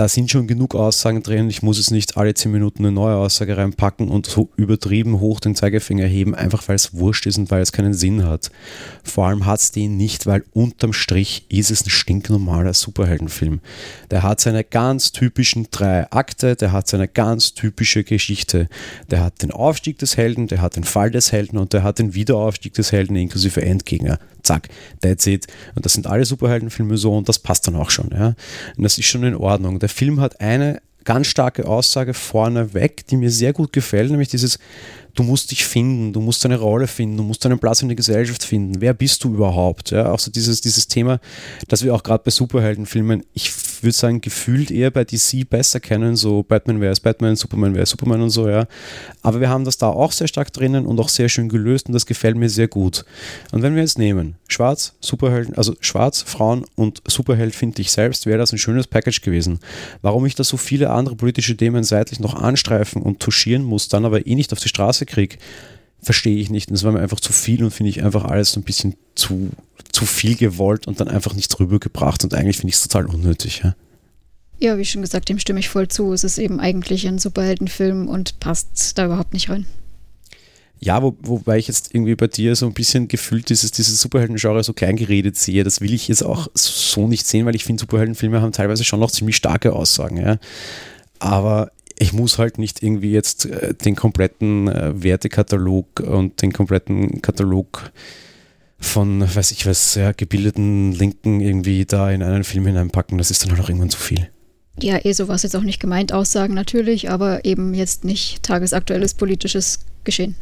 da 0.00 0.08
sind 0.08 0.30
schon 0.30 0.46
genug 0.46 0.74
Aussagen 0.74 1.22
drin. 1.22 1.50
Ich 1.50 1.62
muss 1.62 1.78
es 1.78 1.90
nicht 1.90 2.16
alle 2.16 2.32
10 2.32 2.50
Minuten 2.50 2.86
eine 2.86 2.90
neue 2.90 3.16
Aussage 3.16 3.58
reinpacken 3.58 4.08
und 4.08 4.24
so 4.24 4.48
übertrieben 4.56 5.20
hoch 5.20 5.40
den 5.40 5.54
Zeigefinger 5.54 6.06
heben, 6.06 6.34
einfach 6.34 6.66
weil 6.68 6.76
es 6.76 6.94
wurscht 6.94 7.26
ist 7.26 7.36
und 7.36 7.50
weil 7.50 7.60
es 7.60 7.70
keinen 7.70 7.92
Sinn 7.92 8.24
hat. 8.24 8.50
Vor 9.04 9.26
allem 9.26 9.44
hat 9.44 9.60
es 9.60 9.72
den 9.72 9.98
nicht, 9.98 10.24
weil 10.24 10.42
unterm 10.54 10.94
Strich 10.94 11.44
ist 11.50 11.70
es 11.70 11.84
ein 11.84 11.90
stinknormaler 11.90 12.72
Superheldenfilm. 12.72 13.60
Der 14.10 14.22
hat 14.22 14.40
seine 14.40 14.64
ganz 14.64 15.12
typischen 15.12 15.66
drei 15.70 16.10
Akte, 16.10 16.56
der 16.56 16.72
hat 16.72 16.88
seine 16.88 17.06
ganz 17.06 17.52
typische 17.52 18.02
Geschichte. 18.02 18.70
Der 19.10 19.22
hat 19.22 19.42
den 19.42 19.50
Aufstieg 19.50 19.98
des 19.98 20.16
Helden, 20.16 20.46
der 20.46 20.62
hat 20.62 20.76
den 20.76 20.84
Fall 20.84 21.10
des 21.10 21.30
Helden 21.30 21.58
und 21.58 21.74
der 21.74 21.82
hat 21.82 21.98
den 21.98 22.14
Wiederaufstieg 22.14 22.72
des 22.72 22.90
Helden 22.90 23.16
inklusive 23.16 23.60
Endgegner 23.60 24.18
zack, 24.42 24.68
that's 25.00 25.26
it. 25.26 25.46
Und 25.74 25.84
das 25.84 25.92
sind 25.92 26.06
alle 26.06 26.24
Superheldenfilme 26.24 26.96
so 26.96 27.16
und 27.16 27.28
das 27.28 27.38
passt 27.38 27.66
dann 27.66 27.76
auch 27.76 27.90
schon. 27.90 28.10
Ja? 28.12 28.34
Und 28.76 28.82
das 28.82 28.98
ist 28.98 29.06
schon 29.06 29.24
in 29.24 29.34
Ordnung. 29.34 29.78
Der 29.78 29.88
Film 29.88 30.20
hat 30.20 30.40
eine 30.40 30.80
ganz 31.04 31.28
starke 31.28 31.66
Aussage 31.66 32.14
vorneweg, 32.14 33.06
die 33.06 33.16
mir 33.16 33.30
sehr 33.30 33.52
gut 33.52 33.72
gefällt, 33.72 34.10
nämlich 34.10 34.28
dieses, 34.28 34.58
du 35.14 35.22
musst 35.22 35.50
dich 35.50 35.64
finden, 35.64 36.12
du 36.12 36.20
musst 36.20 36.44
deine 36.44 36.58
Rolle 36.58 36.86
finden, 36.86 37.16
du 37.16 37.22
musst 37.22 37.44
deinen 37.44 37.58
Platz 37.58 37.82
in 37.82 37.88
der 37.88 37.96
Gesellschaft 37.96 38.44
finden. 38.44 38.80
Wer 38.80 38.94
bist 38.94 39.24
du 39.24 39.34
überhaupt? 39.34 39.90
Ja, 39.90 40.12
auch 40.12 40.18
so 40.18 40.30
dieses, 40.30 40.60
dieses 40.60 40.88
Thema, 40.88 41.20
das 41.68 41.82
wir 41.82 41.94
auch 41.94 42.02
gerade 42.02 42.22
bei 42.24 42.30
Superheldenfilmen, 42.30 43.24
ich 43.32 43.50
würde 43.82 43.96
sagen, 43.96 44.20
gefühlt 44.20 44.70
eher 44.70 44.90
bei 44.90 45.04
DC 45.04 45.48
besser 45.48 45.80
kennen, 45.80 46.16
so 46.16 46.42
Batman 46.42 46.80
wäre 46.80 46.92
es 46.92 47.00
Batman, 47.00 47.36
Superman 47.36 47.74
wäre 47.74 47.86
Superman 47.86 48.22
und 48.22 48.30
so, 48.30 48.48
ja. 48.48 48.66
Aber 49.22 49.40
wir 49.40 49.48
haben 49.48 49.64
das 49.64 49.78
da 49.78 49.88
auch 49.88 50.12
sehr 50.12 50.28
stark 50.28 50.52
drinnen 50.52 50.86
und 50.86 50.98
auch 51.00 51.08
sehr 51.08 51.28
schön 51.28 51.48
gelöst 51.48 51.88
und 51.88 51.94
das 51.94 52.06
gefällt 52.06 52.36
mir 52.36 52.48
sehr 52.48 52.68
gut. 52.68 53.04
Und 53.52 53.62
wenn 53.62 53.74
wir 53.74 53.82
jetzt 53.82 53.98
nehmen, 53.98 54.36
Schwarz, 54.48 54.94
Superhelden, 55.00 55.54
also 55.54 55.74
Schwarz, 55.80 56.22
Frauen 56.22 56.64
und 56.74 57.02
Superheld 57.06 57.54
finde 57.54 57.80
ich 57.82 57.90
selbst, 57.90 58.26
wäre 58.26 58.38
das 58.38 58.52
ein 58.52 58.58
schönes 58.58 58.86
Package 58.86 59.22
gewesen. 59.22 59.60
Warum 60.02 60.26
ich 60.26 60.34
da 60.34 60.44
so 60.44 60.56
viele 60.56 60.90
andere 60.90 61.16
politische 61.16 61.56
Themen 61.56 61.84
seitlich 61.84 62.20
noch 62.20 62.34
anstreifen 62.34 63.02
und 63.02 63.20
touchieren 63.20 63.62
muss, 63.62 63.88
dann 63.88 64.04
aber 64.04 64.26
eh 64.26 64.34
nicht 64.34 64.52
auf 64.52 64.60
die 64.60 64.68
Straße 64.68 65.06
kriege, 65.06 65.36
verstehe 66.02 66.38
ich 66.38 66.50
nicht. 66.50 66.68
Und 66.68 66.76
es 66.76 66.84
war 66.84 66.92
mir 66.92 67.00
einfach 67.00 67.20
zu 67.20 67.32
viel 67.32 67.62
und 67.62 67.70
finde 67.70 67.90
ich 67.90 68.02
einfach 68.02 68.24
alles 68.24 68.52
so 68.52 68.60
ein 68.60 68.64
bisschen 68.64 68.94
zu, 69.14 69.50
zu 69.92 70.06
viel 70.06 70.36
gewollt 70.36 70.86
und 70.86 71.00
dann 71.00 71.08
einfach 71.08 71.34
nicht 71.34 71.58
rübergebracht. 71.58 72.24
Und 72.24 72.34
eigentlich 72.34 72.58
finde 72.58 72.70
ich 72.70 72.76
es 72.76 72.82
total 72.82 73.06
unnötig. 73.06 73.62
Ja? 73.64 73.74
ja, 74.60 74.76
wie 74.76 74.84
schon 74.84 75.02
gesagt, 75.02 75.28
dem 75.28 75.38
stimme 75.38 75.58
ich 75.58 75.68
voll 75.68 75.88
zu. 75.88 76.12
Es 76.12 76.22
ist 76.22 76.38
eben 76.38 76.60
eigentlich 76.60 77.08
ein 77.08 77.18
Superheldenfilm 77.18 78.08
und 78.08 78.38
passt 78.40 78.96
da 78.98 79.06
überhaupt 79.06 79.32
nicht 79.32 79.48
rein. 79.48 79.66
Ja, 80.78 81.02
wo, 81.02 81.16
wobei 81.20 81.58
ich 81.58 81.66
jetzt 81.66 81.94
irgendwie 81.94 82.14
bei 82.14 82.26
dir 82.26 82.54
so 82.56 82.66
ein 82.66 82.72
bisschen 82.72 83.08
gefühlt 83.08 83.50
dieses, 83.50 83.70
dieses 83.70 84.00
Superhelden-Genre 84.00 84.62
so 84.62 84.72
klein 84.72 84.96
geredet 84.96 85.36
sehe. 85.36 85.64
Das 85.64 85.80
will 85.80 85.92
ich 85.92 86.08
jetzt 86.08 86.22
auch 86.22 86.48
so 86.54 87.08
nicht 87.08 87.26
sehen, 87.26 87.46
weil 87.46 87.54
ich 87.54 87.64
finde, 87.64 87.80
Superheldenfilme 87.80 88.40
haben 88.40 88.52
teilweise 88.52 88.84
schon 88.84 89.00
noch 89.00 89.10
ziemlich 89.10 89.36
starke 89.36 89.72
Aussagen. 89.72 90.18
Ja. 90.18 90.38
Aber 91.18 91.70
ich 92.00 92.14
muss 92.14 92.38
halt 92.38 92.56
nicht 92.56 92.82
irgendwie 92.82 93.12
jetzt 93.12 93.44
äh, 93.44 93.74
den 93.74 93.94
kompletten 93.94 94.68
äh, 94.68 95.02
Wertekatalog 95.02 96.00
und 96.00 96.40
den 96.40 96.50
kompletten 96.52 97.20
Katalog 97.20 97.92
von, 98.78 99.22
weiß 99.22 99.50
ich 99.50 99.66
was, 99.66 99.94
ja, 99.96 100.12
gebildeten 100.12 100.92
Linken 100.92 101.40
irgendwie 101.40 101.84
da 101.84 102.10
in 102.10 102.22
einen 102.22 102.44
Film 102.44 102.66
hineinpacken. 102.66 103.18
Das 103.18 103.30
ist 103.30 103.42
dann 103.42 103.50
halt 103.50 103.60
auch 103.60 103.68
irgendwann 103.68 103.90
zu 103.90 103.98
viel. 103.98 104.30
Ja, 104.80 104.98
eh, 105.04 105.12
so 105.12 105.28
war 105.28 105.34
es 105.34 105.42
jetzt 105.42 105.54
auch 105.54 105.62
nicht 105.62 105.78
gemeint, 105.78 106.14
Aussagen 106.14 106.54
natürlich, 106.54 107.10
aber 107.10 107.44
eben 107.44 107.74
jetzt 107.74 108.04
nicht 108.04 108.42
tagesaktuelles 108.42 109.12
politisches 109.12 109.80
Geschehen. 110.04 110.36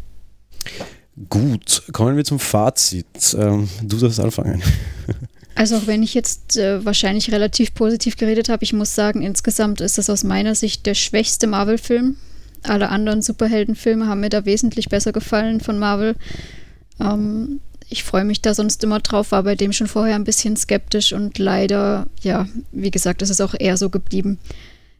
Gut, 1.28 1.82
kommen 1.92 2.16
wir 2.16 2.24
zum 2.24 2.38
Fazit. 2.38 3.36
Ähm, 3.36 3.68
du 3.82 3.96
darfst 3.96 4.20
anfangen. 4.20 4.62
Also 5.58 5.74
auch 5.74 5.88
wenn 5.88 6.04
ich 6.04 6.14
jetzt 6.14 6.56
äh, 6.56 6.84
wahrscheinlich 6.84 7.32
relativ 7.32 7.74
positiv 7.74 8.16
geredet 8.16 8.48
habe, 8.48 8.62
ich 8.62 8.72
muss 8.72 8.94
sagen, 8.94 9.22
insgesamt 9.22 9.80
ist 9.80 9.98
das 9.98 10.08
aus 10.08 10.22
meiner 10.22 10.54
Sicht 10.54 10.86
der 10.86 10.94
schwächste 10.94 11.48
Marvel-Film. 11.48 12.14
Alle 12.62 12.90
anderen 12.90 13.22
Superheldenfilme 13.22 14.06
haben 14.06 14.20
mir 14.20 14.28
da 14.28 14.44
wesentlich 14.44 14.88
besser 14.88 15.10
gefallen 15.10 15.58
von 15.58 15.76
Marvel. 15.76 16.14
Ähm, 17.00 17.58
ich 17.88 18.04
freue 18.04 18.22
mich 18.22 18.40
da 18.40 18.54
sonst 18.54 18.84
immer 18.84 19.00
drauf, 19.00 19.32
war 19.32 19.42
bei 19.42 19.56
dem 19.56 19.72
schon 19.72 19.88
vorher 19.88 20.14
ein 20.14 20.22
bisschen 20.22 20.56
skeptisch 20.56 21.12
und 21.12 21.38
leider, 21.38 22.06
ja, 22.22 22.46
wie 22.70 22.92
gesagt, 22.92 23.20
ist 23.22 23.30
es 23.30 23.40
auch 23.40 23.54
eher 23.58 23.76
so 23.76 23.90
geblieben. 23.90 24.38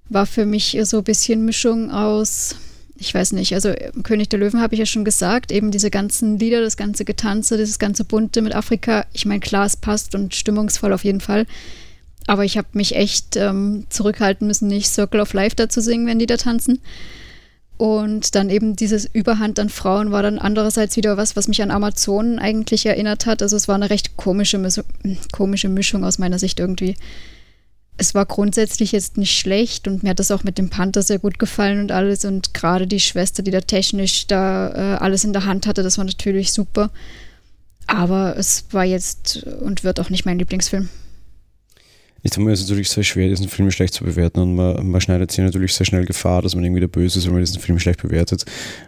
War 0.09 0.27
für 0.27 0.45
mich 0.45 0.77
so 0.83 0.99
ein 0.99 1.05
bisschen 1.05 1.45
Mischung 1.45 1.93
aus 1.93 2.57
ich 3.01 3.15
weiß 3.15 3.33
nicht, 3.33 3.55
also 3.55 3.73
König 4.03 4.29
der 4.29 4.41
Löwen 4.41 4.61
habe 4.61 4.75
ich 4.75 4.81
ja 4.81 4.87
schon 4.87 5.05
gesagt, 5.05 5.53
eben 5.53 5.71
diese 5.71 5.91
ganzen 5.91 6.39
Lieder, 6.39 6.61
das 6.61 6.77
ganze 6.77 7.05
Getanze, 7.05 7.57
dieses 7.57 7.79
ganze 7.79 8.05
Bunte 8.05 8.43
mit 8.43 8.55
Afrika. 8.55 9.07
Ich 9.13 9.25
meine, 9.25 9.41
klar, 9.41 9.67
es 9.67 9.77
passt 9.77 10.15
und 10.15 10.35
stimmungsvoll 10.35 10.93
auf 10.93 11.05
jeden 11.05 11.21
Fall. 11.21 11.47
Aber 12.27 12.45
ich 12.45 12.59
habe 12.59 12.69
mich 12.73 12.97
echt 12.97 13.37
ähm, 13.37 13.87
zurückhalten 13.89 14.47
müssen, 14.47 14.69
nicht 14.69 14.89
Circle 14.89 15.21
of 15.21 15.33
Life 15.33 15.55
da 15.55 15.69
zu 15.69 15.81
singen, 15.81 16.07
wenn 16.07 16.19
die 16.19 16.27
da 16.27 16.37
tanzen. 16.37 16.81
Und 17.77 18.35
dann 18.35 18.51
eben 18.51 18.75
dieses 18.75 19.07
Überhand 19.07 19.61
an 19.61 19.69
Frauen 19.69 20.11
war 20.11 20.25
dann 20.25 20.41
andererseits 20.41 20.97
wieder 20.97 21.17
was, 21.17 21.37
was 21.37 21.47
mich 21.47 21.63
an 21.63 21.71
Amazonen 21.71 22.41
eigentlich 22.41 22.85
erinnert 22.85 23.27
hat. 23.27 23.41
Also 23.41 23.55
es 23.55 23.69
war 23.69 23.77
eine 23.77 23.91
recht 23.91 24.17
komische, 24.17 24.61
komische 25.31 25.69
Mischung 25.69 26.05
aus 26.05 26.19
meiner 26.19 26.41
Sicht 26.41 26.59
irgendwie 26.59 26.97
es 27.99 28.15
war 28.15 28.25
grundsätzlich 28.25 28.93
jetzt 28.93 29.17
nicht 29.17 29.37
schlecht 29.37 29.89
und 29.89 30.03
mir 30.03 30.11
hat 30.11 30.21
das 30.21 30.31
auch 30.31 30.45
mit 30.45 30.57
dem 30.57 30.71
Panther 30.71 31.03
sehr 31.03 31.19
gut 31.19 31.39
gefallen 31.39 31.81
und 31.81 31.93
alles 31.93 32.25
und 32.25 32.55
gerade 32.55 32.87
die 32.87 33.01
Schwester, 33.01 33.43
die 33.43 33.51
da 33.51 33.61
technisch 33.61 34.29
da 34.29 34.69
äh, 34.69 34.99
alles 34.99 35.25
in 35.25 35.33
der 35.33 35.45
Hand 35.45 35.67
hatte, 35.67 35.83
das 35.83 35.99
war 35.99 36.05
natürlich 36.05 36.53
super. 36.53 36.91
Aber 37.89 38.37
es 38.37 38.67
war 38.71 38.85
jetzt 38.85 39.45
und 39.61 39.83
wird 39.83 39.99
auch 39.99 40.11
nicht 40.11 40.27
mein 40.27 40.39
Lieblingsfilm. 40.39 40.89
Ich 42.23 42.31
tue 42.31 42.45
mir 42.45 42.53
es 42.53 42.61
natürlich 42.61 42.91
sehr 42.91 43.05
schwer, 43.05 43.29
diesen 43.29 43.49
Film 43.49 43.71
schlecht 43.71 43.95
zu 43.95 44.05
bewerten 44.05 44.41
und 44.41 44.55
man, 44.55 44.87
man 44.87 45.01
schneidet 45.01 45.31
sich 45.31 45.45
natürlich 45.45 45.75
sehr 45.75 45.87
schnell 45.87 46.05
Gefahr, 46.05 46.43
dass 46.43 46.55
man 46.55 46.65
irgendwie 46.65 46.81
der 46.81 46.89
Böse 46.89 47.19
ist, 47.19 47.27
wenn 47.27 47.33
man 47.33 47.43
diesen 47.43 47.61
Film 47.61 47.79
schlecht 47.79 48.03
bewertet. 48.03 48.45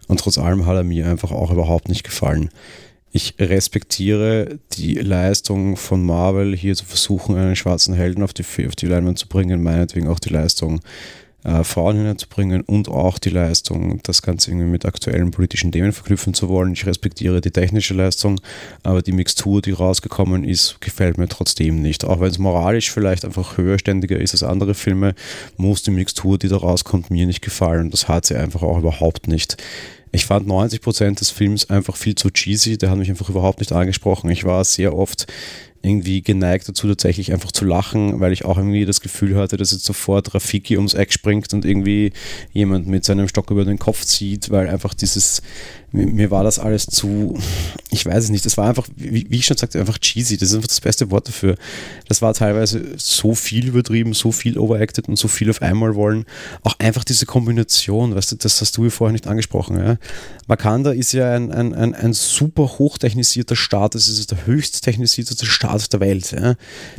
Und 0.07 0.21
trotz 0.21 0.39
allem 0.39 0.67
hat 0.67 0.77
er 0.77 0.85
mir 0.85 1.07
einfach 1.07 1.33
auch 1.33 1.51
überhaupt 1.51 1.89
nicht 1.89 2.05
gefallen 2.05 2.51
ich 3.13 3.35
respektiere 3.39 4.59
die 4.73 4.95
Leistung 4.95 5.77
von 5.77 6.05
Marvel, 6.05 6.57
hier 6.57 6.77
zu 6.77 6.85
versuchen, 6.85 7.37
einen 7.37 7.57
schwarzen 7.57 7.95
Helden 7.95 8.23
auf 8.23 8.33
die, 8.33 8.45
auf 8.67 8.77
die 8.77 8.87
Leinwand 8.87 9.19
zu 9.19 9.29
bringen, 9.29 9.63
meinetwegen 9.63 10.07
auch 10.07 10.21
die 10.21 10.29
Leistung 10.29 10.81
äh, 11.43 11.65
Frauen 11.65 11.97
hineinzubringen 11.97 12.61
und 12.63 12.89
auch 12.89 13.19
die 13.19 13.31
Leistung, 13.31 14.01
das 14.03 14.23
Ganze 14.23 14.51
irgendwie 14.51 14.69
mit 14.69 14.85
aktuellen 14.85 15.31
politischen 15.31 15.73
Themen 15.73 15.93
verknüpfen 15.93 16.35
zu 16.35 16.49
wollen. 16.49 16.73
Ich 16.73 16.87
respektiere 16.87 17.41
die 17.41 17.51
technische 17.51 17.95
Leistung, 17.95 18.41
aber 18.83 19.03
die 19.03 19.13
Mixtur, 19.13 19.63
die 19.63 19.73
rausgekommen 19.73 20.45
ist, 20.45 20.81
gefällt 20.81 21.19
mir 21.19 21.29
trotzdem 21.29 21.83
nicht. 21.83 22.05
Auch 22.05 22.21
wenn 22.21 22.31
es 22.31 22.39
moralisch 22.39 22.91
vielleicht 22.91 23.25
einfach 23.25 23.57
höherständiger 23.57 24.19
ist 24.19 24.35
als 24.35 24.43
andere 24.43 24.75
Filme, 24.75 25.15
muss 25.57 25.83
die 25.83 25.91
Mixtur, 25.91 26.39
die 26.39 26.49
da 26.49 26.59
rauskommt, 26.59 27.11
mir 27.11 27.27
nicht 27.27 27.43
gefallen. 27.43 27.91
Das 27.91 28.07
hat 28.07 28.27
sie 28.27 28.37
einfach 28.37 28.63
auch 28.63 28.79
überhaupt 28.79 29.27
nicht. 29.27 29.57
Ich 30.13 30.27
fand 30.27 30.49
90% 30.49 31.19
des 31.19 31.31
Films 31.31 31.71
einfach 31.71 31.97
viel 31.97 32.15
zu 32.15 32.31
cheesy, 32.31 32.79
der 32.79 32.91
hat 32.91 32.99
mich 32.99 33.11
einfach 33.11 33.29
überhaupt 33.29 33.61
nicht 33.61 33.73
angesprochen. 33.73 34.31
Ich 34.31 34.45
war 34.45 34.65
sehr 34.65 34.95
oft 34.97 35.27
irgendwie 35.83 36.21
geneigt 36.21 36.69
dazu, 36.69 36.89
tatsächlich 36.89 37.33
einfach 37.33 37.53
zu 37.53 37.65
lachen, 37.65 38.21
weil 38.21 38.33
ich 38.33 38.45
auch 38.45 38.59
irgendwie 38.59 38.85
das 38.85 39.01
Gefühl 39.01 39.37
hatte, 39.37 39.57
dass 39.57 39.73
jetzt 39.73 39.85
sofort 39.85 40.35
Rafiki 40.35 40.77
ums 40.77 40.95
Eck 40.95 41.13
springt 41.13 41.53
und 41.55 41.65
irgendwie 41.65 42.13
jemand 42.53 42.87
mit 42.87 43.05
seinem 43.05 43.29
Stock 43.29 43.51
über 43.51 43.65
den 43.65 43.79
Kopf 43.79 44.05
zieht, 44.05 44.51
weil 44.51 44.69
einfach 44.69 44.93
dieses, 44.93 45.43
mir 45.93 46.31
war 46.31 46.45
das 46.45 46.59
alles 46.59 46.87
zu, 46.87 47.37
ich 47.91 48.07
weiß 48.07 48.25
es 48.25 48.31
nicht, 48.31 48.47
das 48.47 48.57
war 48.57 48.69
einfach, 48.69 48.87
wie, 48.97 49.27
ich 49.31 49.47
schon 49.47 49.57
sagte, 49.57 49.81
einfach 49.81 49.99
cheesy, 49.99 50.37
das 50.37 50.51
ist 50.51 50.55
einfach 50.55 50.69
das 50.69 50.81
beste 50.81 51.11
Wort 51.11 51.27
dafür. 51.27 51.57
Das 52.07 52.23
war 52.23 52.33
teilweise 52.33 52.95
so 52.97 53.35
viel 53.35 53.67
übertrieben, 53.67 54.15
so 54.15 54.31
viel 54.31 54.57
overacted 54.57 55.09
und 55.09 55.17
so 55.17 55.27
viel 55.27 55.51
auf 55.51 55.63
einmal 55.63 55.97
wollen. 55.97 56.27
Auch 56.63 56.79
einfach 56.79 57.03
diese 57.03 57.27
Kombination, 57.27 58.15
weißt 58.15 58.33
du, 58.33 58.37
das 58.37 58.61
hast 58.61 58.77
du 58.77 58.85
ja 58.85 58.91
vorher 58.91 59.13
nicht 59.13 59.27
angesprochen. 59.27 59.79
Ja? 59.79 59.97
Wakanda 60.47 60.93
ist 60.93 61.13
ja 61.13 61.35
ein, 61.35 61.51
ein, 61.51 61.75
ein, 61.75 61.95
ein 61.95 62.13
super 62.13 62.79
hochtechnisierter 62.79 63.57
Staat, 63.57 63.97
das 63.97 64.09
ist 64.09 64.31
der 64.31 64.47
höchst 64.47 64.85
technisierteste 64.85 65.47
Staat 65.47 65.93
der 65.93 66.01
Welt. 66.01 66.31
Ja. 66.31 66.55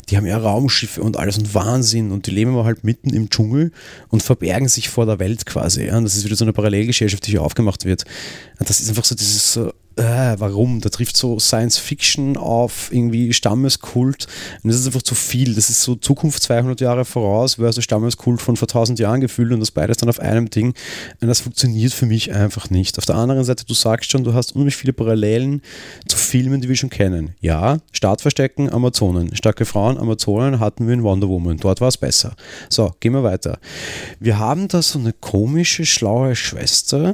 Die 0.10 0.18
haben 0.18 0.26
ja 0.26 0.38
Raumschiffe 0.38 1.02
und 1.02 1.16
alles 1.16 1.38
und 1.38 1.54
Wahnsinn 1.54 2.12
und 2.12 2.28
die 2.28 2.32
leben 2.32 2.52
aber 2.52 2.66
halt 2.66 2.84
mitten 2.84 3.12
im 3.12 3.30
Dschungel 3.30 3.72
und 4.10 4.22
verbergen 4.22 4.68
sich 4.68 4.90
vor 4.90 5.06
der 5.06 5.20
Welt 5.20 5.46
quasi. 5.46 5.86
Ja. 5.86 5.98
Und 5.98 6.04
das 6.04 6.16
ist 6.16 6.26
wieder 6.26 6.36
so 6.36 6.44
eine 6.44 6.54
Parallelgesellschaft, 6.54 7.26
die 7.26 7.32
hier 7.32 7.42
aufgemacht 7.42 7.86
wird. 7.86 8.04
Das 8.60 8.81
ist 8.82 8.90
einfach 8.90 9.06
so 9.06 9.16
dieses 9.16 9.54
so 9.54 9.72
äh, 9.98 10.36
warum? 10.40 10.80
Da 10.80 10.90
trifft 10.90 11.18
so 11.18 11.38
Science 11.38 11.78
Fiction 11.78 12.38
auf 12.38 12.90
irgendwie 12.92 13.34
Stammeskult 13.34 14.28
und 14.64 14.70
das 14.70 14.80
ist 14.80 14.86
einfach 14.86 15.02
zu 15.02 15.16
viel. 15.16 15.54
Das 15.54 15.70
ist 15.70 15.82
so 15.82 15.96
Zukunft 15.96 16.42
200 16.44 16.80
Jahre 16.80 17.04
voraus 17.04 17.56
versus 17.56 17.84
Stammeskult 17.84 18.42
von 18.42 18.56
vor 18.56 18.68
1000 18.68 19.00
Jahren 19.00 19.20
gefühlt 19.20 19.52
und 19.52 19.60
das 19.60 19.72
beides 19.72 19.98
dann 19.98 20.10
auf 20.10 20.20
einem 20.20 20.50
Ding. 20.50 20.74
Und 21.20 21.28
das 21.28 21.42
funktioniert 21.42 21.94
für 21.94 22.06
mich 22.06 22.34
einfach 22.34 22.70
nicht. 22.70 22.98
Auf 22.98 23.06
der 23.06 23.16
anderen 23.16 23.44
Seite, 23.44 23.66
du 23.66 23.74
sagst 23.74 24.12
schon, 24.12 24.24
du 24.24 24.34
hast 24.34 24.56
unheimlich 24.56 24.78
viele 24.78 24.94
Parallelen 24.94 25.62
zu 26.08 26.18
Filmen, 26.18 26.62
die 26.62 26.70
wir 26.70 26.76
schon 26.78 26.90
kennen. 26.90 27.36
Ja, 27.42 27.80
Startverstecken, 27.92 28.72
Amazonen. 28.72 29.36
Starke 29.36 29.66
Frauen, 29.66 29.98
Amazonen 29.98 30.60
hatten 30.60 30.88
wir 30.88 30.94
in 30.94 31.04
Wonder 31.04 31.28
Woman. 31.28 31.58
Dort 31.58 31.82
war 31.82 31.90
es 31.90 31.98
besser. 31.98 32.36
So, 32.70 32.94
gehen 33.02 33.14
wir 33.14 33.24
weiter. 33.24 33.60
Wir 34.20 34.40
haben 34.40 34.70
da 34.70 34.82
so 34.82 35.00
eine 35.00 35.12
komische, 35.12 35.86
schlaue 35.86 36.36
Schwester, 36.36 37.14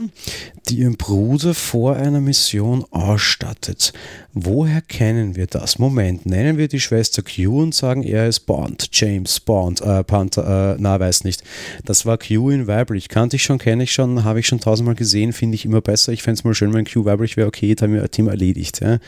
die 0.69 0.79
ihren 0.79 0.97
Bruder 0.97 1.53
vor 1.53 1.95
einer 1.95 2.19
Mission 2.19 2.85
ausstattet. 2.91 3.93
Woher 4.33 4.81
kennen 4.81 5.35
wir 5.35 5.47
das? 5.47 5.79
Moment, 5.79 6.25
nennen 6.25 6.57
wir 6.57 6.67
die 6.67 6.79
Schwester 6.79 7.23
Q 7.23 7.63
und 7.63 7.73
sagen, 7.73 8.03
er 8.03 8.27
ist 8.27 8.41
Bond, 8.41 8.89
James 8.91 9.39
Bond, 9.39 9.81
äh, 9.81 10.03
Panther, 10.03 10.75
äh, 10.75 10.77
na, 10.79 10.99
weiß 10.99 11.23
nicht. 11.23 11.43
Das 11.85 12.05
war 12.05 12.17
Q 12.17 12.49
in 12.51 12.67
weiblich. 12.67 13.09
Kannte 13.09 13.37
ich 13.37 13.43
schon, 13.43 13.57
kenne 13.57 13.83
ich 13.83 13.93
schon, 13.93 14.23
habe 14.23 14.39
ich 14.39 14.47
schon 14.47 14.59
tausendmal 14.59 14.95
gesehen, 14.95 15.33
finde 15.33 15.55
ich 15.55 15.65
immer 15.65 15.81
besser. 15.81 16.11
Ich 16.11 16.21
fände 16.21 16.39
es 16.39 16.43
mal 16.43 16.53
schön, 16.53 16.73
wenn 16.73 16.85
Q 16.85 17.05
weiblich 17.05 17.37
wäre, 17.37 17.47
okay, 17.47 17.73
da 17.73 17.85
haben 17.85 17.93
wir 17.93 18.03
ein 18.03 18.11
Thema 18.11 18.31
erledigt. 18.31 18.81
Ja? 18.81 18.99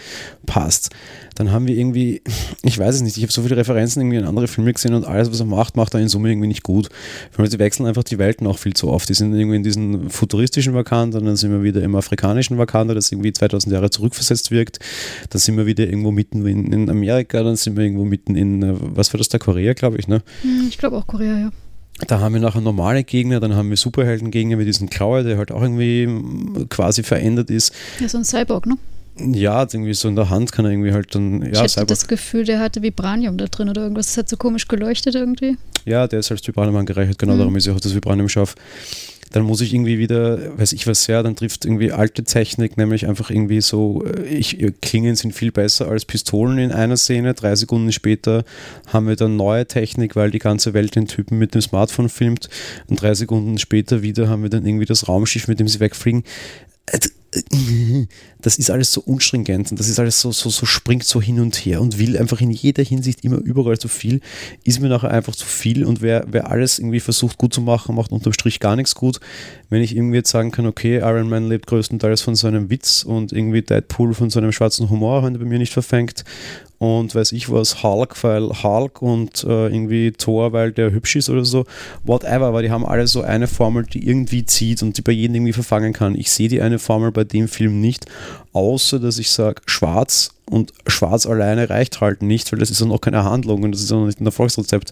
Passt. 0.45 0.89
Dann 1.35 1.51
haben 1.51 1.67
wir 1.67 1.75
irgendwie, 1.77 2.21
ich 2.63 2.77
weiß 2.79 2.95
es 2.95 3.01
nicht, 3.01 3.17
ich 3.17 3.23
habe 3.23 3.31
so 3.31 3.43
viele 3.43 3.57
Referenzen 3.57 4.01
irgendwie 4.01 4.17
in 4.17 4.25
andere 4.25 4.47
Filme 4.47 4.73
gesehen 4.73 4.93
und 4.93 5.05
alles, 5.05 5.31
was 5.31 5.39
er 5.39 5.45
macht, 5.45 5.77
macht 5.77 5.93
er 5.93 5.99
in 5.99 6.07
Summe 6.07 6.29
irgendwie 6.29 6.47
nicht 6.47 6.63
gut. 6.63 6.89
Sie 7.37 7.59
wechseln 7.59 7.85
einfach 7.85 8.03
die 8.03 8.17
Welten 8.17 8.47
auch 8.47 8.57
viel 8.57 8.73
zu 8.73 8.89
oft. 8.89 9.09
Die 9.09 9.13
sind 9.13 9.33
irgendwie 9.33 9.57
in 9.57 9.63
diesen 9.63 10.09
futuristischen 10.09 10.73
Wakanda, 10.73 11.19
dann 11.19 11.35
sind 11.35 11.48
wir 11.51 11.63
wieder 11.63 11.81
im 11.81 11.95
afrikanischen 11.95 12.57
Wakanda, 12.57 12.93
das 12.93 13.11
irgendwie 13.11 13.33
2000 13.33 13.73
Jahre 13.73 13.89
zurückversetzt 13.89 14.51
wirkt. 14.51 14.79
Dann 15.29 15.39
sind 15.39 15.57
wir 15.57 15.65
wieder 15.65 15.85
irgendwo 15.85 16.11
mitten 16.11 16.45
in, 16.45 16.71
in 16.71 16.89
Amerika, 16.89 17.43
dann 17.43 17.55
sind 17.55 17.77
wir 17.77 17.83
irgendwo 17.83 18.05
mitten 18.05 18.35
in, 18.35 18.63
äh, 18.63 18.73
was 18.79 19.13
war 19.13 19.17
das 19.17 19.29
da, 19.29 19.37
Korea, 19.37 19.73
glaube 19.73 19.97
ich, 19.97 20.07
ne? 20.07 20.21
Hm, 20.41 20.67
ich 20.69 20.77
glaube 20.77 20.97
auch 20.97 21.07
Korea, 21.07 21.37
ja. 21.37 21.49
Da 22.07 22.19
haben 22.19 22.33
wir 22.33 22.41
nachher 22.41 22.61
normale 22.61 23.03
Gegner, 23.03 23.39
dann 23.39 23.55
haben 23.55 23.69
wir 23.69 23.77
Superhelden-Gegner 23.77 24.57
wie 24.57 24.65
diesen 24.65 24.89
Klauer, 24.89 25.23
der 25.23 25.37
halt 25.37 25.51
auch 25.51 25.61
irgendwie 25.61 26.05
hm, 26.05 26.67
quasi 26.69 27.03
verändert 27.03 27.49
ist. 27.49 27.73
Ja, 27.99 28.07
so 28.07 28.17
ein 28.17 28.23
Cyborg, 28.23 28.65
ne? 28.65 28.77
Ja, 29.19 29.63
irgendwie 29.63 29.93
so 29.93 30.07
in 30.07 30.15
der 30.15 30.29
Hand 30.29 30.51
kann 30.51 30.65
er 30.65 30.71
irgendwie 30.71 30.93
halt 30.93 31.13
dann. 31.13 31.41
Ja, 31.41 31.49
ich 31.49 31.59
hatte 31.59 31.69
Cyborg. 31.69 31.87
das 31.89 32.07
Gefühl, 32.07 32.45
der 32.45 32.59
hatte 32.59 32.81
Vibranium 32.81 33.37
da 33.37 33.47
drin 33.47 33.69
oder 33.69 33.81
irgendwas. 33.81 34.07
Das 34.07 34.17
hat 34.17 34.29
so 34.29 34.37
komisch 34.37 34.67
geleuchtet 34.67 35.15
irgendwie. 35.15 35.57
Ja, 35.85 36.07
der 36.07 36.19
ist 36.19 36.31
als 36.31 36.45
Vibranium 36.47 36.77
angereichert, 36.77 37.19
genau 37.19 37.33
mhm. 37.33 37.39
darum 37.39 37.55
ist 37.55 37.65
ja 37.65 37.73
auch 37.73 37.79
das 37.79 37.93
Vibranium 37.93 38.29
scharf 38.29 38.55
dann 39.31 39.43
muss 39.43 39.61
ich 39.61 39.73
irgendwie 39.73 39.99
wieder, 39.99 40.57
weiß 40.57 40.73
ich 40.73 40.87
was 40.87 41.03
sehr, 41.03 41.23
dann 41.23 41.35
trifft 41.35 41.65
irgendwie 41.65 41.91
alte 41.91 42.23
Technik, 42.23 42.77
nämlich 42.77 43.07
einfach 43.07 43.29
irgendwie 43.29 43.61
so, 43.61 44.03
äh, 44.05 44.23
ich, 44.25 44.57
Klingen 44.81 45.15
sind 45.15 45.33
viel 45.33 45.51
besser 45.51 45.87
als 45.87 46.05
Pistolen 46.05 46.57
in 46.57 46.71
einer 46.71 46.97
Szene. 46.97 47.33
Drei 47.33 47.55
Sekunden 47.55 47.91
später 47.91 48.43
haben 48.87 49.07
wir 49.07 49.15
dann 49.15 49.35
neue 49.35 49.65
Technik, 49.65 50.15
weil 50.15 50.31
die 50.31 50.39
ganze 50.39 50.73
Welt 50.73 50.95
den 50.95 51.07
Typen 51.07 51.37
mit 51.37 51.53
dem 51.53 51.61
Smartphone 51.61 52.09
filmt. 52.09 52.49
Und 52.87 53.01
drei 53.01 53.13
Sekunden 53.13 53.57
später 53.57 54.01
wieder 54.01 54.29
haben 54.29 54.43
wir 54.43 54.49
dann 54.49 54.65
irgendwie 54.65 54.85
das 54.85 55.07
Raumschiff, 55.07 55.47
mit 55.47 55.59
dem 55.59 55.67
sie 55.67 55.79
wegfliegen 55.79 56.23
das 58.41 58.57
ist 58.57 58.71
alles 58.71 58.91
so 58.91 59.01
unstringent 59.01 59.71
und 59.71 59.79
das 59.79 59.87
ist 59.87 59.99
alles 59.99 60.19
so, 60.19 60.31
so, 60.31 60.49
so 60.49 60.65
springt 60.65 61.03
so 61.03 61.21
hin 61.21 61.39
und 61.39 61.55
her 61.55 61.81
und 61.81 61.99
will 61.99 62.17
einfach 62.17 62.41
in 62.41 62.51
jeder 62.51 62.83
Hinsicht 62.83 63.23
immer 63.23 63.37
überall 63.37 63.77
zu 63.77 63.87
viel, 63.87 64.21
ist 64.63 64.79
mir 64.79 64.89
nachher 64.89 65.11
einfach 65.11 65.35
zu 65.35 65.45
viel 65.45 65.85
und 65.85 66.01
wer, 66.01 66.25
wer 66.29 66.49
alles 66.49 66.79
irgendwie 66.79 66.99
versucht 66.99 67.37
gut 67.37 67.53
zu 67.53 67.61
machen, 67.61 67.95
macht 67.95 68.11
unterm 68.11 68.33
Strich 68.33 68.59
gar 68.59 68.75
nichts 68.75 68.95
gut. 68.95 69.19
Wenn 69.69 69.81
ich 69.81 69.95
irgendwie 69.95 70.17
jetzt 70.17 70.31
sagen 70.31 70.51
kann, 70.51 70.65
okay, 70.65 70.97
Iron 70.97 71.29
Man 71.29 71.47
lebt 71.47 71.67
größtenteils 71.67 72.21
von 72.21 72.35
seinem 72.35 72.69
Witz 72.69 73.03
und 73.03 73.31
irgendwie 73.31 73.61
Deadpool 73.61 74.13
von 74.13 74.29
seinem 74.29 74.51
schwarzen 74.51 74.89
Humor, 74.89 75.23
wenn 75.23 75.35
er 75.35 75.39
bei 75.39 75.45
mir 75.45 75.59
nicht 75.59 75.73
verfängt 75.73 76.23
und 76.79 77.13
weiß 77.13 77.33
ich 77.33 77.51
was, 77.51 77.83
Hulk, 77.83 78.23
weil 78.23 78.49
Hulk 78.63 79.01
und 79.01 79.43
äh, 79.43 79.67
irgendwie 79.67 80.11
Thor, 80.11 80.53
weil 80.53 80.71
der 80.71 80.91
hübsch 80.91 81.17
ist 81.17 81.29
oder 81.29 81.45
so, 81.45 81.65
whatever, 82.03 82.47
aber 82.47 82.61
die 82.61 82.71
haben 82.71 82.85
alle 82.85 83.05
so 83.05 83.21
eine 83.21 83.47
Formel, 83.47 83.83
die 83.85 84.07
irgendwie 84.07 84.45
zieht 84.45 84.81
und 84.81 84.97
die 84.97 85.01
bei 85.01 85.11
jedem 85.11 85.35
irgendwie 85.35 85.53
verfangen 85.53 85.93
kann. 85.93 86.15
Ich 86.15 86.31
sehe 86.31 86.47
die 86.47 86.61
eine 86.61 86.79
Formel 86.79 87.11
bei 87.11 87.25
dem 87.25 87.49
Film 87.49 87.81
nicht, 87.81 88.05
außer 88.59 88.99
dass 88.99 89.17
ich 89.17 89.31
sage, 89.31 89.61
schwarz 89.65 90.31
und 90.49 90.73
schwarz 90.87 91.25
alleine 91.25 91.69
reicht 91.69 92.01
halt 92.01 92.21
nicht, 92.21 92.51
weil 92.51 92.59
das 92.59 92.71
ist 92.71 92.81
ja 92.81 92.87
noch 92.87 92.99
keine 92.99 93.23
Handlung 93.23 93.63
und 93.63 93.71
das 93.71 93.81
ist 93.81 93.91
noch 93.91 94.05
nicht 94.05 94.19
ein 94.19 94.25
Erfolgsrezept. 94.25 94.91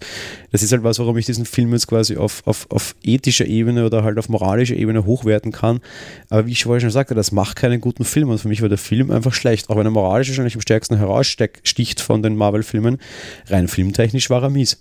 Das 0.51 0.63
ist 0.63 0.71
halt 0.71 0.83
was, 0.83 0.99
warum 0.99 1.17
ich 1.17 1.25
diesen 1.25 1.45
Film 1.45 1.73
jetzt 1.73 1.87
quasi 1.87 2.15
auf, 2.15 2.45
auf, 2.45 2.67
auf 2.69 2.95
ethischer 3.03 3.45
Ebene 3.45 3.85
oder 3.85 4.03
halt 4.03 4.17
auf 4.19 4.29
moralischer 4.29 4.75
Ebene 4.75 5.05
hochwerten 5.05 5.51
kann. 5.51 5.81
Aber 6.29 6.45
wie 6.45 6.51
ich 6.51 6.63
vorher 6.63 6.79
schon 6.79 6.91
sagte, 6.91 7.15
das 7.15 7.31
macht 7.31 7.57
keinen 7.57 7.81
guten 7.81 8.05
Film 8.05 8.29
und 8.29 8.37
für 8.37 8.47
mich 8.47 8.61
war 8.61 8.69
der 8.69 8.77
Film 8.77 9.11
einfach 9.11 9.33
schlecht. 9.33 9.69
Auch 9.69 9.77
wenn 9.77 9.87
er 9.87 9.91
moralisch 9.91 10.29
wahrscheinlich 10.29 10.55
am 10.55 10.61
stärksten 10.61 10.97
heraussticht 10.97 11.99
von 11.99 12.21
den 12.21 12.35
Marvel-Filmen, 12.35 12.99
rein 13.47 13.67
filmtechnisch 13.67 14.29
war 14.29 14.43
er 14.43 14.49
mies. 14.49 14.77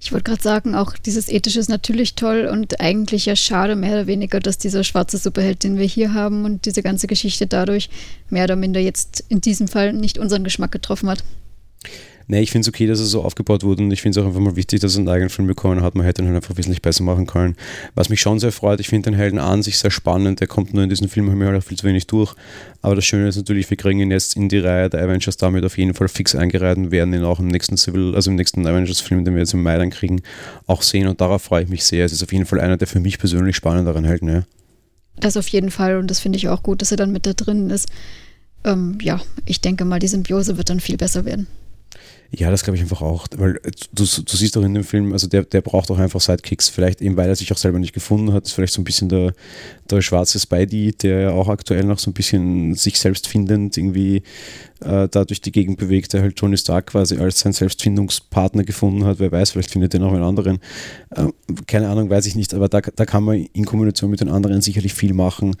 Ich 0.00 0.12
wollte 0.12 0.24
gerade 0.24 0.42
sagen, 0.42 0.74
auch 0.76 0.92
dieses 0.92 1.28
Ethische 1.28 1.58
ist 1.58 1.68
natürlich 1.68 2.14
toll 2.14 2.48
und 2.50 2.80
eigentlich 2.80 3.26
ja 3.26 3.34
schade, 3.34 3.74
mehr 3.74 3.94
oder 3.94 4.06
weniger, 4.06 4.38
dass 4.38 4.56
dieser 4.56 4.84
schwarze 4.84 5.18
Superheld, 5.18 5.64
den 5.64 5.76
wir 5.76 5.86
hier 5.86 6.14
haben 6.14 6.44
und 6.44 6.66
diese 6.66 6.82
ganze 6.82 7.08
Geschichte 7.08 7.48
dadurch 7.48 7.90
mehr 8.30 8.44
oder 8.44 8.54
minder 8.54 8.80
jetzt 8.80 9.24
in 9.28 9.40
diesem 9.40 9.66
Fall 9.66 9.92
nicht 9.92 10.18
unseren 10.18 10.44
Geschmack 10.44 10.70
getroffen 10.70 11.08
hat. 11.08 11.24
Nee, 12.30 12.42
ich 12.42 12.50
finde 12.50 12.64
es 12.64 12.68
okay, 12.68 12.86
dass 12.86 13.00
er 13.00 13.06
so 13.06 13.22
aufgebaut 13.22 13.64
wurde 13.64 13.82
und 13.82 13.90
ich 13.90 14.02
finde 14.02 14.20
es 14.20 14.22
auch 14.22 14.28
einfach 14.28 14.40
mal 14.40 14.54
wichtig, 14.54 14.80
dass 14.80 14.94
er 14.94 14.98
einen 14.98 15.08
eigenen 15.08 15.30
Film 15.30 15.48
bekommen 15.48 15.82
hat. 15.82 15.94
Man 15.94 16.04
hätte 16.04 16.20
ihn 16.20 16.26
halt 16.26 16.36
einfach 16.36 16.58
wesentlich 16.58 16.82
besser 16.82 17.02
machen 17.02 17.26
können. 17.26 17.56
Was 17.94 18.10
mich 18.10 18.20
schon 18.20 18.38
sehr 18.38 18.52
freut, 18.52 18.80
ich 18.80 18.88
finde 18.88 19.10
den 19.10 19.18
Helden 19.18 19.38
an 19.38 19.62
sich 19.62 19.78
sehr 19.78 19.90
spannend. 19.90 20.40
Der 20.40 20.46
kommt 20.46 20.74
nur 20.74 20.82
in 20.82 20.90
diesem 20.90 21.08
Film 21.08 21.30
halt 21.42 21.56
auch 21.56 21.66
viel 21.66 21.78
zu 21.78 21.86
wenig 21.86 22.06
durch. 22.06 22.34
Aber 22.82 22.94
das 22.94 23.06
Schöne 23.06 23.28
ist 23.28 23.36
natürlich, 23.36 23.70
wir 23.70 23.78
kriegen 23.78 24.00
ihn 24.00 24.10
jetzt 24.10 24.36
in 24.36 24.50
die 24.50 24.58
Reihe 24.58 24.90
der 24.90 25.02
Avengers 25.02 25.38
damit 25.38 25.64
auf 25.64 25.78
jeden 25.78 25.94
Fall 25.94 26.08
fix 26.08 26.34
eingereiht 26.34 26.76
und 26.76 26.90
werden 26.90 27.14
ihn 27.14 27.24
auch 27.24 27.40
im 27.40 27.48
nächsten 27.48 27.78
Civil, 27.78 28.14
also 28.14 28.30
im 28.30 28.36
nächsten 28.36 28.66
Avengers-Film, 28.66 29.24
den 29.24 29.32
wir 29.32 29.40
jetzt 29.40 29.54
im 29.54 29.62
Mai 29.62 29.78
dann 29.78 29.88
kriegen, 29.88 30.20
auch 30.66 30.82
sehen. 30.82 31.08
Und 31.08 31.22
darauf 31.22 31.40
freue 31.40 31.62
ich 31.62 31.70
mich 31.70 31.84
sehr. 31.84 32.04
Es 32.04 32.12
ist 32.12 32.22
auf 32.22 32.32
jeden 32.34 32.44
Fall 32.44 32.60
einer 32.60 32.76
der 32.76 32.88
für 32.88 33.00
mich 33.00 33.18
persönlich 33.18 33.56
spannenderen 33.56 34.04
Helden, 34.04 34.28
ja. 34.28 34.42
Das 35.18 35.38
auf 35.38 35.48
jeden 35.48 35.70
Fall 35.70 35.96
und 35.96 36.10
das 36.10 36.20
finde 36.20 36.36
ich 36.36 36.48
auch 36.48 36.62
gut, 36.62 36.82
dass 36.82 36.90
er 36.90 36.98
dann 36.98 37.10
mit 37.10 37.24
da 37.24 37.32
drin 37.32 37.70
ist. 37.70 37.88
Ähm, 38.64 38.98
ja, 39.00 39.20
ich 39.46 39.62
denke 39.62 39.86
mal, 39.86 39.98
die 39.98 40.08
Symbiose 40.08 40.58
wird 40.58 40.68
dann 40.68 40.78
viel 40.78 40.98
besser 40.98 41.24
werden. 41.24 41.46
Ja, 42.30 42.50
das 42.50 42.62
glaube 42.62 42.76
ich 42.76 42.82
einfach 42.82 43.00
auch, 43.00 43.26
weil 43.38 43.56
äh, 43.64 43.70
du, 43.94 44.04
du 44.04 44.36
siehst 44.36 44.54
doch 44.54 44.62
in 44.62 44.74
dem 44.74 44.84
Film, 44.84 45.14
also 45.14 45.26
der, 45.26 45.44
der 45.44 45.62
braucht 45.62 45.90
auch 45.90 45.98
einfach 45.98 46.20
Sidekicks, 46.20 46.68
vielleicht 46.68 47.00
eben, 47.00 47.16
weil 47.16 47.28
er 47.28 47.36
sich 47.36 47.50
auch 47.52 47.56
selber 47.56 47.78
nicht 47.78 47.94
gefunden 47.94 48.34
hat, 48.34 48.44
ist 48.44 48.52
vielleicht 48.52 48.74
so 48.74 48.82
ein 48.82 48.84
bisschen 48.84 49.08
der, 49.08 49.32
der 49.88 50.02
schwarze 50.02 50.38
Spidey, 50.38 50.92
der 50.92 51.20
ja 51.20 51.30
auch 51.30 51.48
aktuell 51.48 51.84
noch 51.84 51.98
so 51.98 52.10
ein 52.10 52.14
bisschen 52.14 52.74
sich 52.74 52.98
selbst 52.98 53.28
findend 53.28 53.78
irgendwie 53.78 54.22
äh, 54.80 55.08
da 55.08 55.24
durch 55.24 55.40
die 55.40 55.52
Gegend 55.52 55.78
bewegt, 55.78 56.12
der 56.12 56.20
halt 56.20 56.36
Tony 56.36 56.58
Stark 56.58 56.88
quasi 56.88 57.16
als 57.16 57.40
sein 57.40 57.54
Selbstfindungspartner 57.54 58.64
gefunden 58.64 59.06
hat, 59.06 59.20
wer 59.20 59.32
weiß, 59.32 59.52
vielleicht 59.52 59.70
findet 59.70 59.94
er 59.94 60.00
noch 60.00 60.12
einen 60.12 60.22
anderen, 60.22 60.58
äh, 61.16 61.28
keine 61.66 61.88
Ahnung, 61.88 62.10
weiß 62.10 62.26
ich 62.26 62.36
nicht, 62.36 62.52
aber 62.52 62.68
da, 62.68 62.82
da 62.82 63.06
kann 63.06 63.24
man 63.24 63.36
in 63.36 63.64
Kombination 63.64 64.10
mit 64.10 64.20
den 64.20 64.28
anderen 64.28 64.60
sicherlich 64.60 64.92
viel 64.92 65.14
machen 65.14 65.56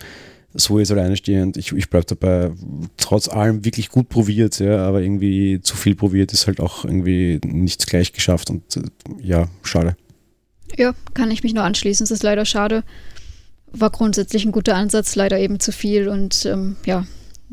so 0.58 0.78
ist 0.78 0.90
alleinstehend. 0.90 1.56
Ich, 1.56 1.72
ich 1.72 1.88
bleibe 1.88 2.06
dabei, 2.06 2.50
trotz 2.96 3.28
allem 3.28 3.64
wirklich 3.64 3.88
gut 3.88 4.08
probiert, 4.08 4.58
ja, 4.58 4.78
aber 4.86 5.00
irgendwie 5.00 5.60
zu 5.62 5.76
viel 5.76 5.94
probiert 5.94 6.32
ist 6.32 6.46
halt 6.46 6.60
auch 6.60 6.84
irgendwie 6.84 7.40
nichts 7.44 7.86
gleich 7.86 8.12
geschafft 8.12 8.50
und 8.50 8.62
ja, 9.20 9.48
schade. 9.62 9.96
Ja, 10.76 10.94
kann 11.14 11.30
ich 11.30 11.42
mich 11.42 11.54
nur 11.54 11.64
anschließen. 11.64 12.04
Es 12.04 12.10
ist 12.10 12.22
leider 12.22 12.44
schade. 12.44 12.82
War 13.72 13.90
grundsätzlich 13.90 14.44
ein 14.44 14.52
guter 14.52 14.76
Ansatz, 14.76 15.14
leider 15.16 15.38
eben 15.38 15.60
zu 15.60 15.72
viel 15.72 16.08
und 16.08 16.44
ähm, 16.46 16.76
ja, 16.84 17.06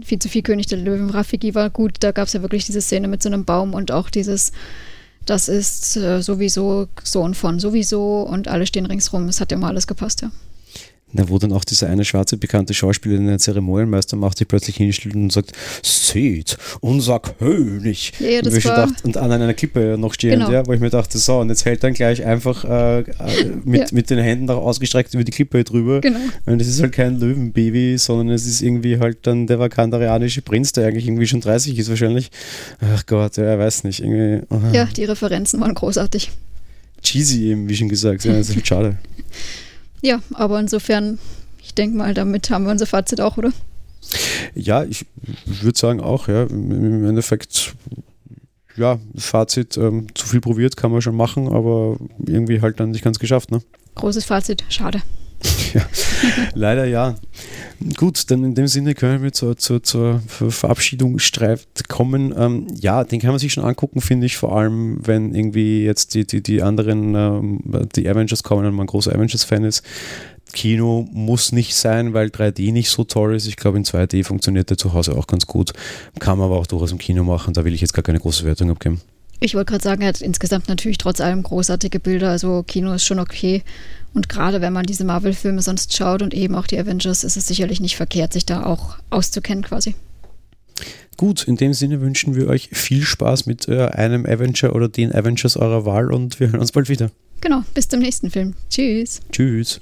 viel 0.04 0.20
zu 0.20 0.30
viel 0.30 0.42
König 0.42 0.68
der 0.68 0.80
Löwen. 0.80 1.10
Rafiki 1.10 1.56
war 1.56 1.70
gut, 1.70 1.98
da 2.00 2.12
gab 2.12 2.28
es 2.28 2.34
ja 2.34 2.42
wirklich 2.42 2.66
diese 2.66 2.82
Szene 2.82 3.08
mit 3.08 3.22
so 3.22 3.30
einem 3.30 3.46
Baum 3.46 3.74
und 3.74 3.92
auch 3.92 4.10
dieses, 4.10 4.52
das 5.26 5.48
ist 5.48 5.96
äh, 5.98 6.22
sowieso 6.22 6.88
Sohn 7.04 7.34
von 7.34 7.60
sowieso 7.60 8.24
und 8.24 8.48
alle 8.48 8.66
stehen 8.66 8.86
ringsrum. 8.86 9.28
Es 9.28 9.42
hat 9.42 9.52
immer 9.52 9.68
alles 9.68 9.88
gepasst, 9.88 10.22
ja. 10.22 10.32
Na, 11.18 11.30
wo 11.30 11.40
dann 11.40 11.54
auch 11.54 11.64
dieser 11.64 11.88
eine 11.88 12.04
schwarze 12.04 12.36
bekannte 12.36 12.74
Schauspieler, 12.74 13.18
den 13.18 13.40
Zeremonienmeister 13.40 14.18
macht, 14.18 14.38
sich 14.38 14.48
plötzlich 14.50 14.76
hinstellt 14.76 15.16
und 15.16 15.32
sagt, 15.32 15.54
seht, 15.82 16.58
unser 16.82 17.20
König. 17.20 18.12
Ja, 18.20 18.28
ja, 18.28 18.40
und, 18.40 18.66
war, 18.66 18.76
dachte, 18.76 19.04
und 19.04 19.16
an 19.16 19.32
einer 19.32 19.54
Klippe 19.54 19.96
noch 19.98 20.14
stehend, 20.14 20.44
Genau. 20.44 20.52
ja, 20.52 20.68
wo 20.68 20.74
ich 20.74 20.82
mir 20.82 20.90
dachte, 20.90 21.18
so, 21.18 21.40
und 21.40 21.48
jetzt 21.48 21.64
hält 21.64 21.84
dann 21.86 21.94
gleich 21.94 22.26
einfach 22.26 22.66
äh, 22.66 23.00
äh, 23.00 23.06
mit, 23.64 23.80
Ja. 23.82 23.88
mit 23.94 24.10
den 24.10 24.20
Händen 24.20 24.50
auch 24.50 24.62
ausgestreckt 24.66 25.14
über 25.14 25.24
die 25.24 25.32
Klippe 25.32 25.64
drüber. 25.64 26.02
genau. 26.02 26.20
Und 26.46 26.62
es 26.62 26.68
ist 26.68 26.82
halt 26.82 26.92
kein 26.92 27.18
Löwenbaby, 27.20 27.98
sondern 27.98 28.30
es 28.36 28.46
ist 28.46 28.62
irgendwie 28.62 29.00
halt 29.00 29.20
dann 29.22 29.48
der 29.48 29.58
vakandarianische 29.60 30.42
Prinz, 30.42 30.74
der 30.74 30.88
eigentlich 30.88 31.08
irgendwie 31.08 31.28
schon 31.28 31.40
30 31.40 31.78
ist 31.80 31.88
wahrscheinlich. 31.88 32.30
Ach 32.82 33.06
Gott, 33.06 33.38
ja, 33.38 33.54
ich 33.54 33.60
weiß 33.60 33.86
nicht. 33.86 34.02
Irgendwie, 34.02 34.46
aha. 34.50 34.72
Ja, 34.74 34.86
die 34.86 35.06
Referenzen 35.06 35.62
waren 35.62 35.74
großartig. 35.76 36.30
Cheesy 37.02 37.52
eben, 37.52 37.70
wie 37.70 37.76
schon 37.76 37.88
gesagt. 37.88 38.26
Ja, 38.26 38.34
das 38.34 38.50
ist 38.50 38.56
halt 38.56 38.68
schade. 38.68 38.98
Ja, 40.02 40.22
aber 40.34 40.60
insofern, 40.60 41.20
ich 41.62 41.74
denke 41.74 41.98
mal, 41.98 42.14
damit 42.14 42.50
haben 42.50 42.66
wir 42.66 42.72
unser 42.72 42.86
Fazit 42.86 43.22
auch, 43.22 43.38
oder? 43.38 43.52
Ja, 44.54 44.84
ich 44.84 45.06
würde 45.46 45.78
sagen 45.78 46.00
auch, 46.00 46.28
ja. 46.28 46.44
Im 46.44 47.06
Endeffekt, 47.06 47.76
ja, 48.78 49.00
Fazit, 49.16 49.78
ähm, 49.78 50.08
zu 50.14 50.28
viel 50.28 50.42
probiert 50.42 50.78
kann 50.78 50.92
man 50.92 51.02
schon 51.02 51.16
machen, 51.16 51.48
aber 51.48 51.98
irgendwie 52.26 52.62
halt 52.62 52.80
dann 52.80 52.92
nicht 52.92 53.04
ganz 53.04 53.20
geschafft, 53.20 53.52
ne? 53.52 53.62
Großes 53.96 54.26
Fazit, 54.26 54.64
schade. 54.70 55.02
Leider 56.54 56.86
ja. 56.86 57.16
Gut, 57.98 58.32
dann 58.32 58.44
in 58.44 58.56
dem 58.56 58.68
Sinne 58.68 58.94
können 58.96 59.22
wir 59.22 59.34
zur, 59.34 59.58
zur, 59.58 59.84
zur 59.84 60.22
Ver- 60.28 60.52
Verabschiedung 60.52 61.20
streift 61.20 61.90
kommen. 61.90 62.34
Ähm, 62.38 62.68
ja, 62.74 63.04
den 63.04 63.20
kann 63.20 63.32
man 63.32 63.40
sich 63.40 63.54
schon 63.54 63.66
angucken, 63.66 64.02
finde 64.02 64.26
ich, 64.26 64.38
vor 64.38 64.58
allem, 64.58 65.00
wenn 65.06 65.36
irgendwie 65.36 65.84
jetzt 65.84 66.14
die, 66.14 66.26
die, 66.26 66.42
die 66.42 66.62
anderen, 66.62 67.14
ähm, 67.16 67.88
die 67.96 68.08
Avengers 68.08 68.44
kommen 68.44 68.66
und 68.66 68.74
man 68.74 68.86
ein 68.86 68.88
großer 68.88 69.14
Avengers-Fan 69.14 69.64
ist. 69.64 69.84
Kino 70.54 71.08
muss 71.12 71.52
nicht 71.52 71.76
sein, 71.76 72.14
weil 72.14 72.28
3D 72.30 72.72
nicht 72.72 72.90
so 72.90 73.04
toll 73.04 73.36
ist. 73.36 73.46
Ich 73.46 73.58
glaube, 73.58 73.78
in 73.78 73.84
2D 73.84 74.24
funktioniert 74.24 74.70
der 74.70 74.78
zu 74.78 74.94
Hause 74.94 75.18
auch 75.18 75.28
ganz 75.28 75.46
gut. 75.48 75.74
Kann 76.20 76.38
man 76.38 76.46
aber 76.46 76.58
auch 76.58 76.68
durchaus 76.68 76.94
im 76.94 76.98
Kino 76.98 77.24
machen. 77.26 77.54
Da 77.54 77.66
will 77.66 77.74
ich 77.74 77.82
jetzt 77.82 77.94
gar 77.94 78.04
keine 78.04 78.20
große 78.20 78.46
Wertung 78.46 78.72
abgeben. 78.72 79.02
Ich 79.42 79.54
wollte 79.54 79.72
gerade 79.72 79.84
sagen, 79.84 80.02
er 80.02 80.08
hat 80.10 80.22
insgesamt 80.22 80.70
natürlich 80.70 80.98
trotz 80.98 81.20
allem 81.20 81.44
großartige 81.44 82.00
Bilder, 82.00 82.30
also 82.30 82.64
Kino 82.64 82.94
ist 82.94 83.04
schon 83.04 83.20
okay. 83.20 83.64
Und 84.16 84.30
gerade 84.30 84.62
wenn 84.62 84.74
man 84.74 84.86
diese 84.86 85.04
Marvel-Filme 85.04 85.62
sonst 85.62 85.96
schaut 85.96 86.24
und 86.24 86.34
eben 86.34 86.56
auch 86.56 86.66
die 86.66 86.80
Avengers, 86.80 87.24
ist 87.24 87.38
es 87.38 87.48
sicherlich 87.48 87.82
nicht 87.82 87.98
verkehrt, 87.98 88.34
sich 88.34 88.46
da 88.46 88.66
auch 88.66 88.96
auszukennen 89.12 89.64
quasi. 89.64 89.94
Gut, 91.18 91.44
in 91.44 91.58
dem 91.58 91.74
Sinne 91.74 92.02
wünschen 92.02 92.36
wir 92.36 92.48
euch 92.48 92.70
viel 92.72 93.04
Spaß 93.04 93.46
mit 93.46 93.68
äh, 93.68 93.88
einem 93.88 94.26
Avenger 94.26 94.74
oder 94.74 94.90
den 94.90 95.14
Avengers 95.14 95.56
eurer 95.58 95.86
Wahl 95.86 96.12
und 96.12 96.40
wir 96.40 96.52
hören 96.52 96.62
uns 96.62 96.72
bald 96.72 96.90
wieder. 96.90 97.12
Genau, 97.42 97.64
bis 97.74 97.88
zum 97.88 98.00
nächsten 98.00 98.32
Film. 98.32 98.54
Tschüss. 98.70 99.22
Tschüss. 99.32 99.82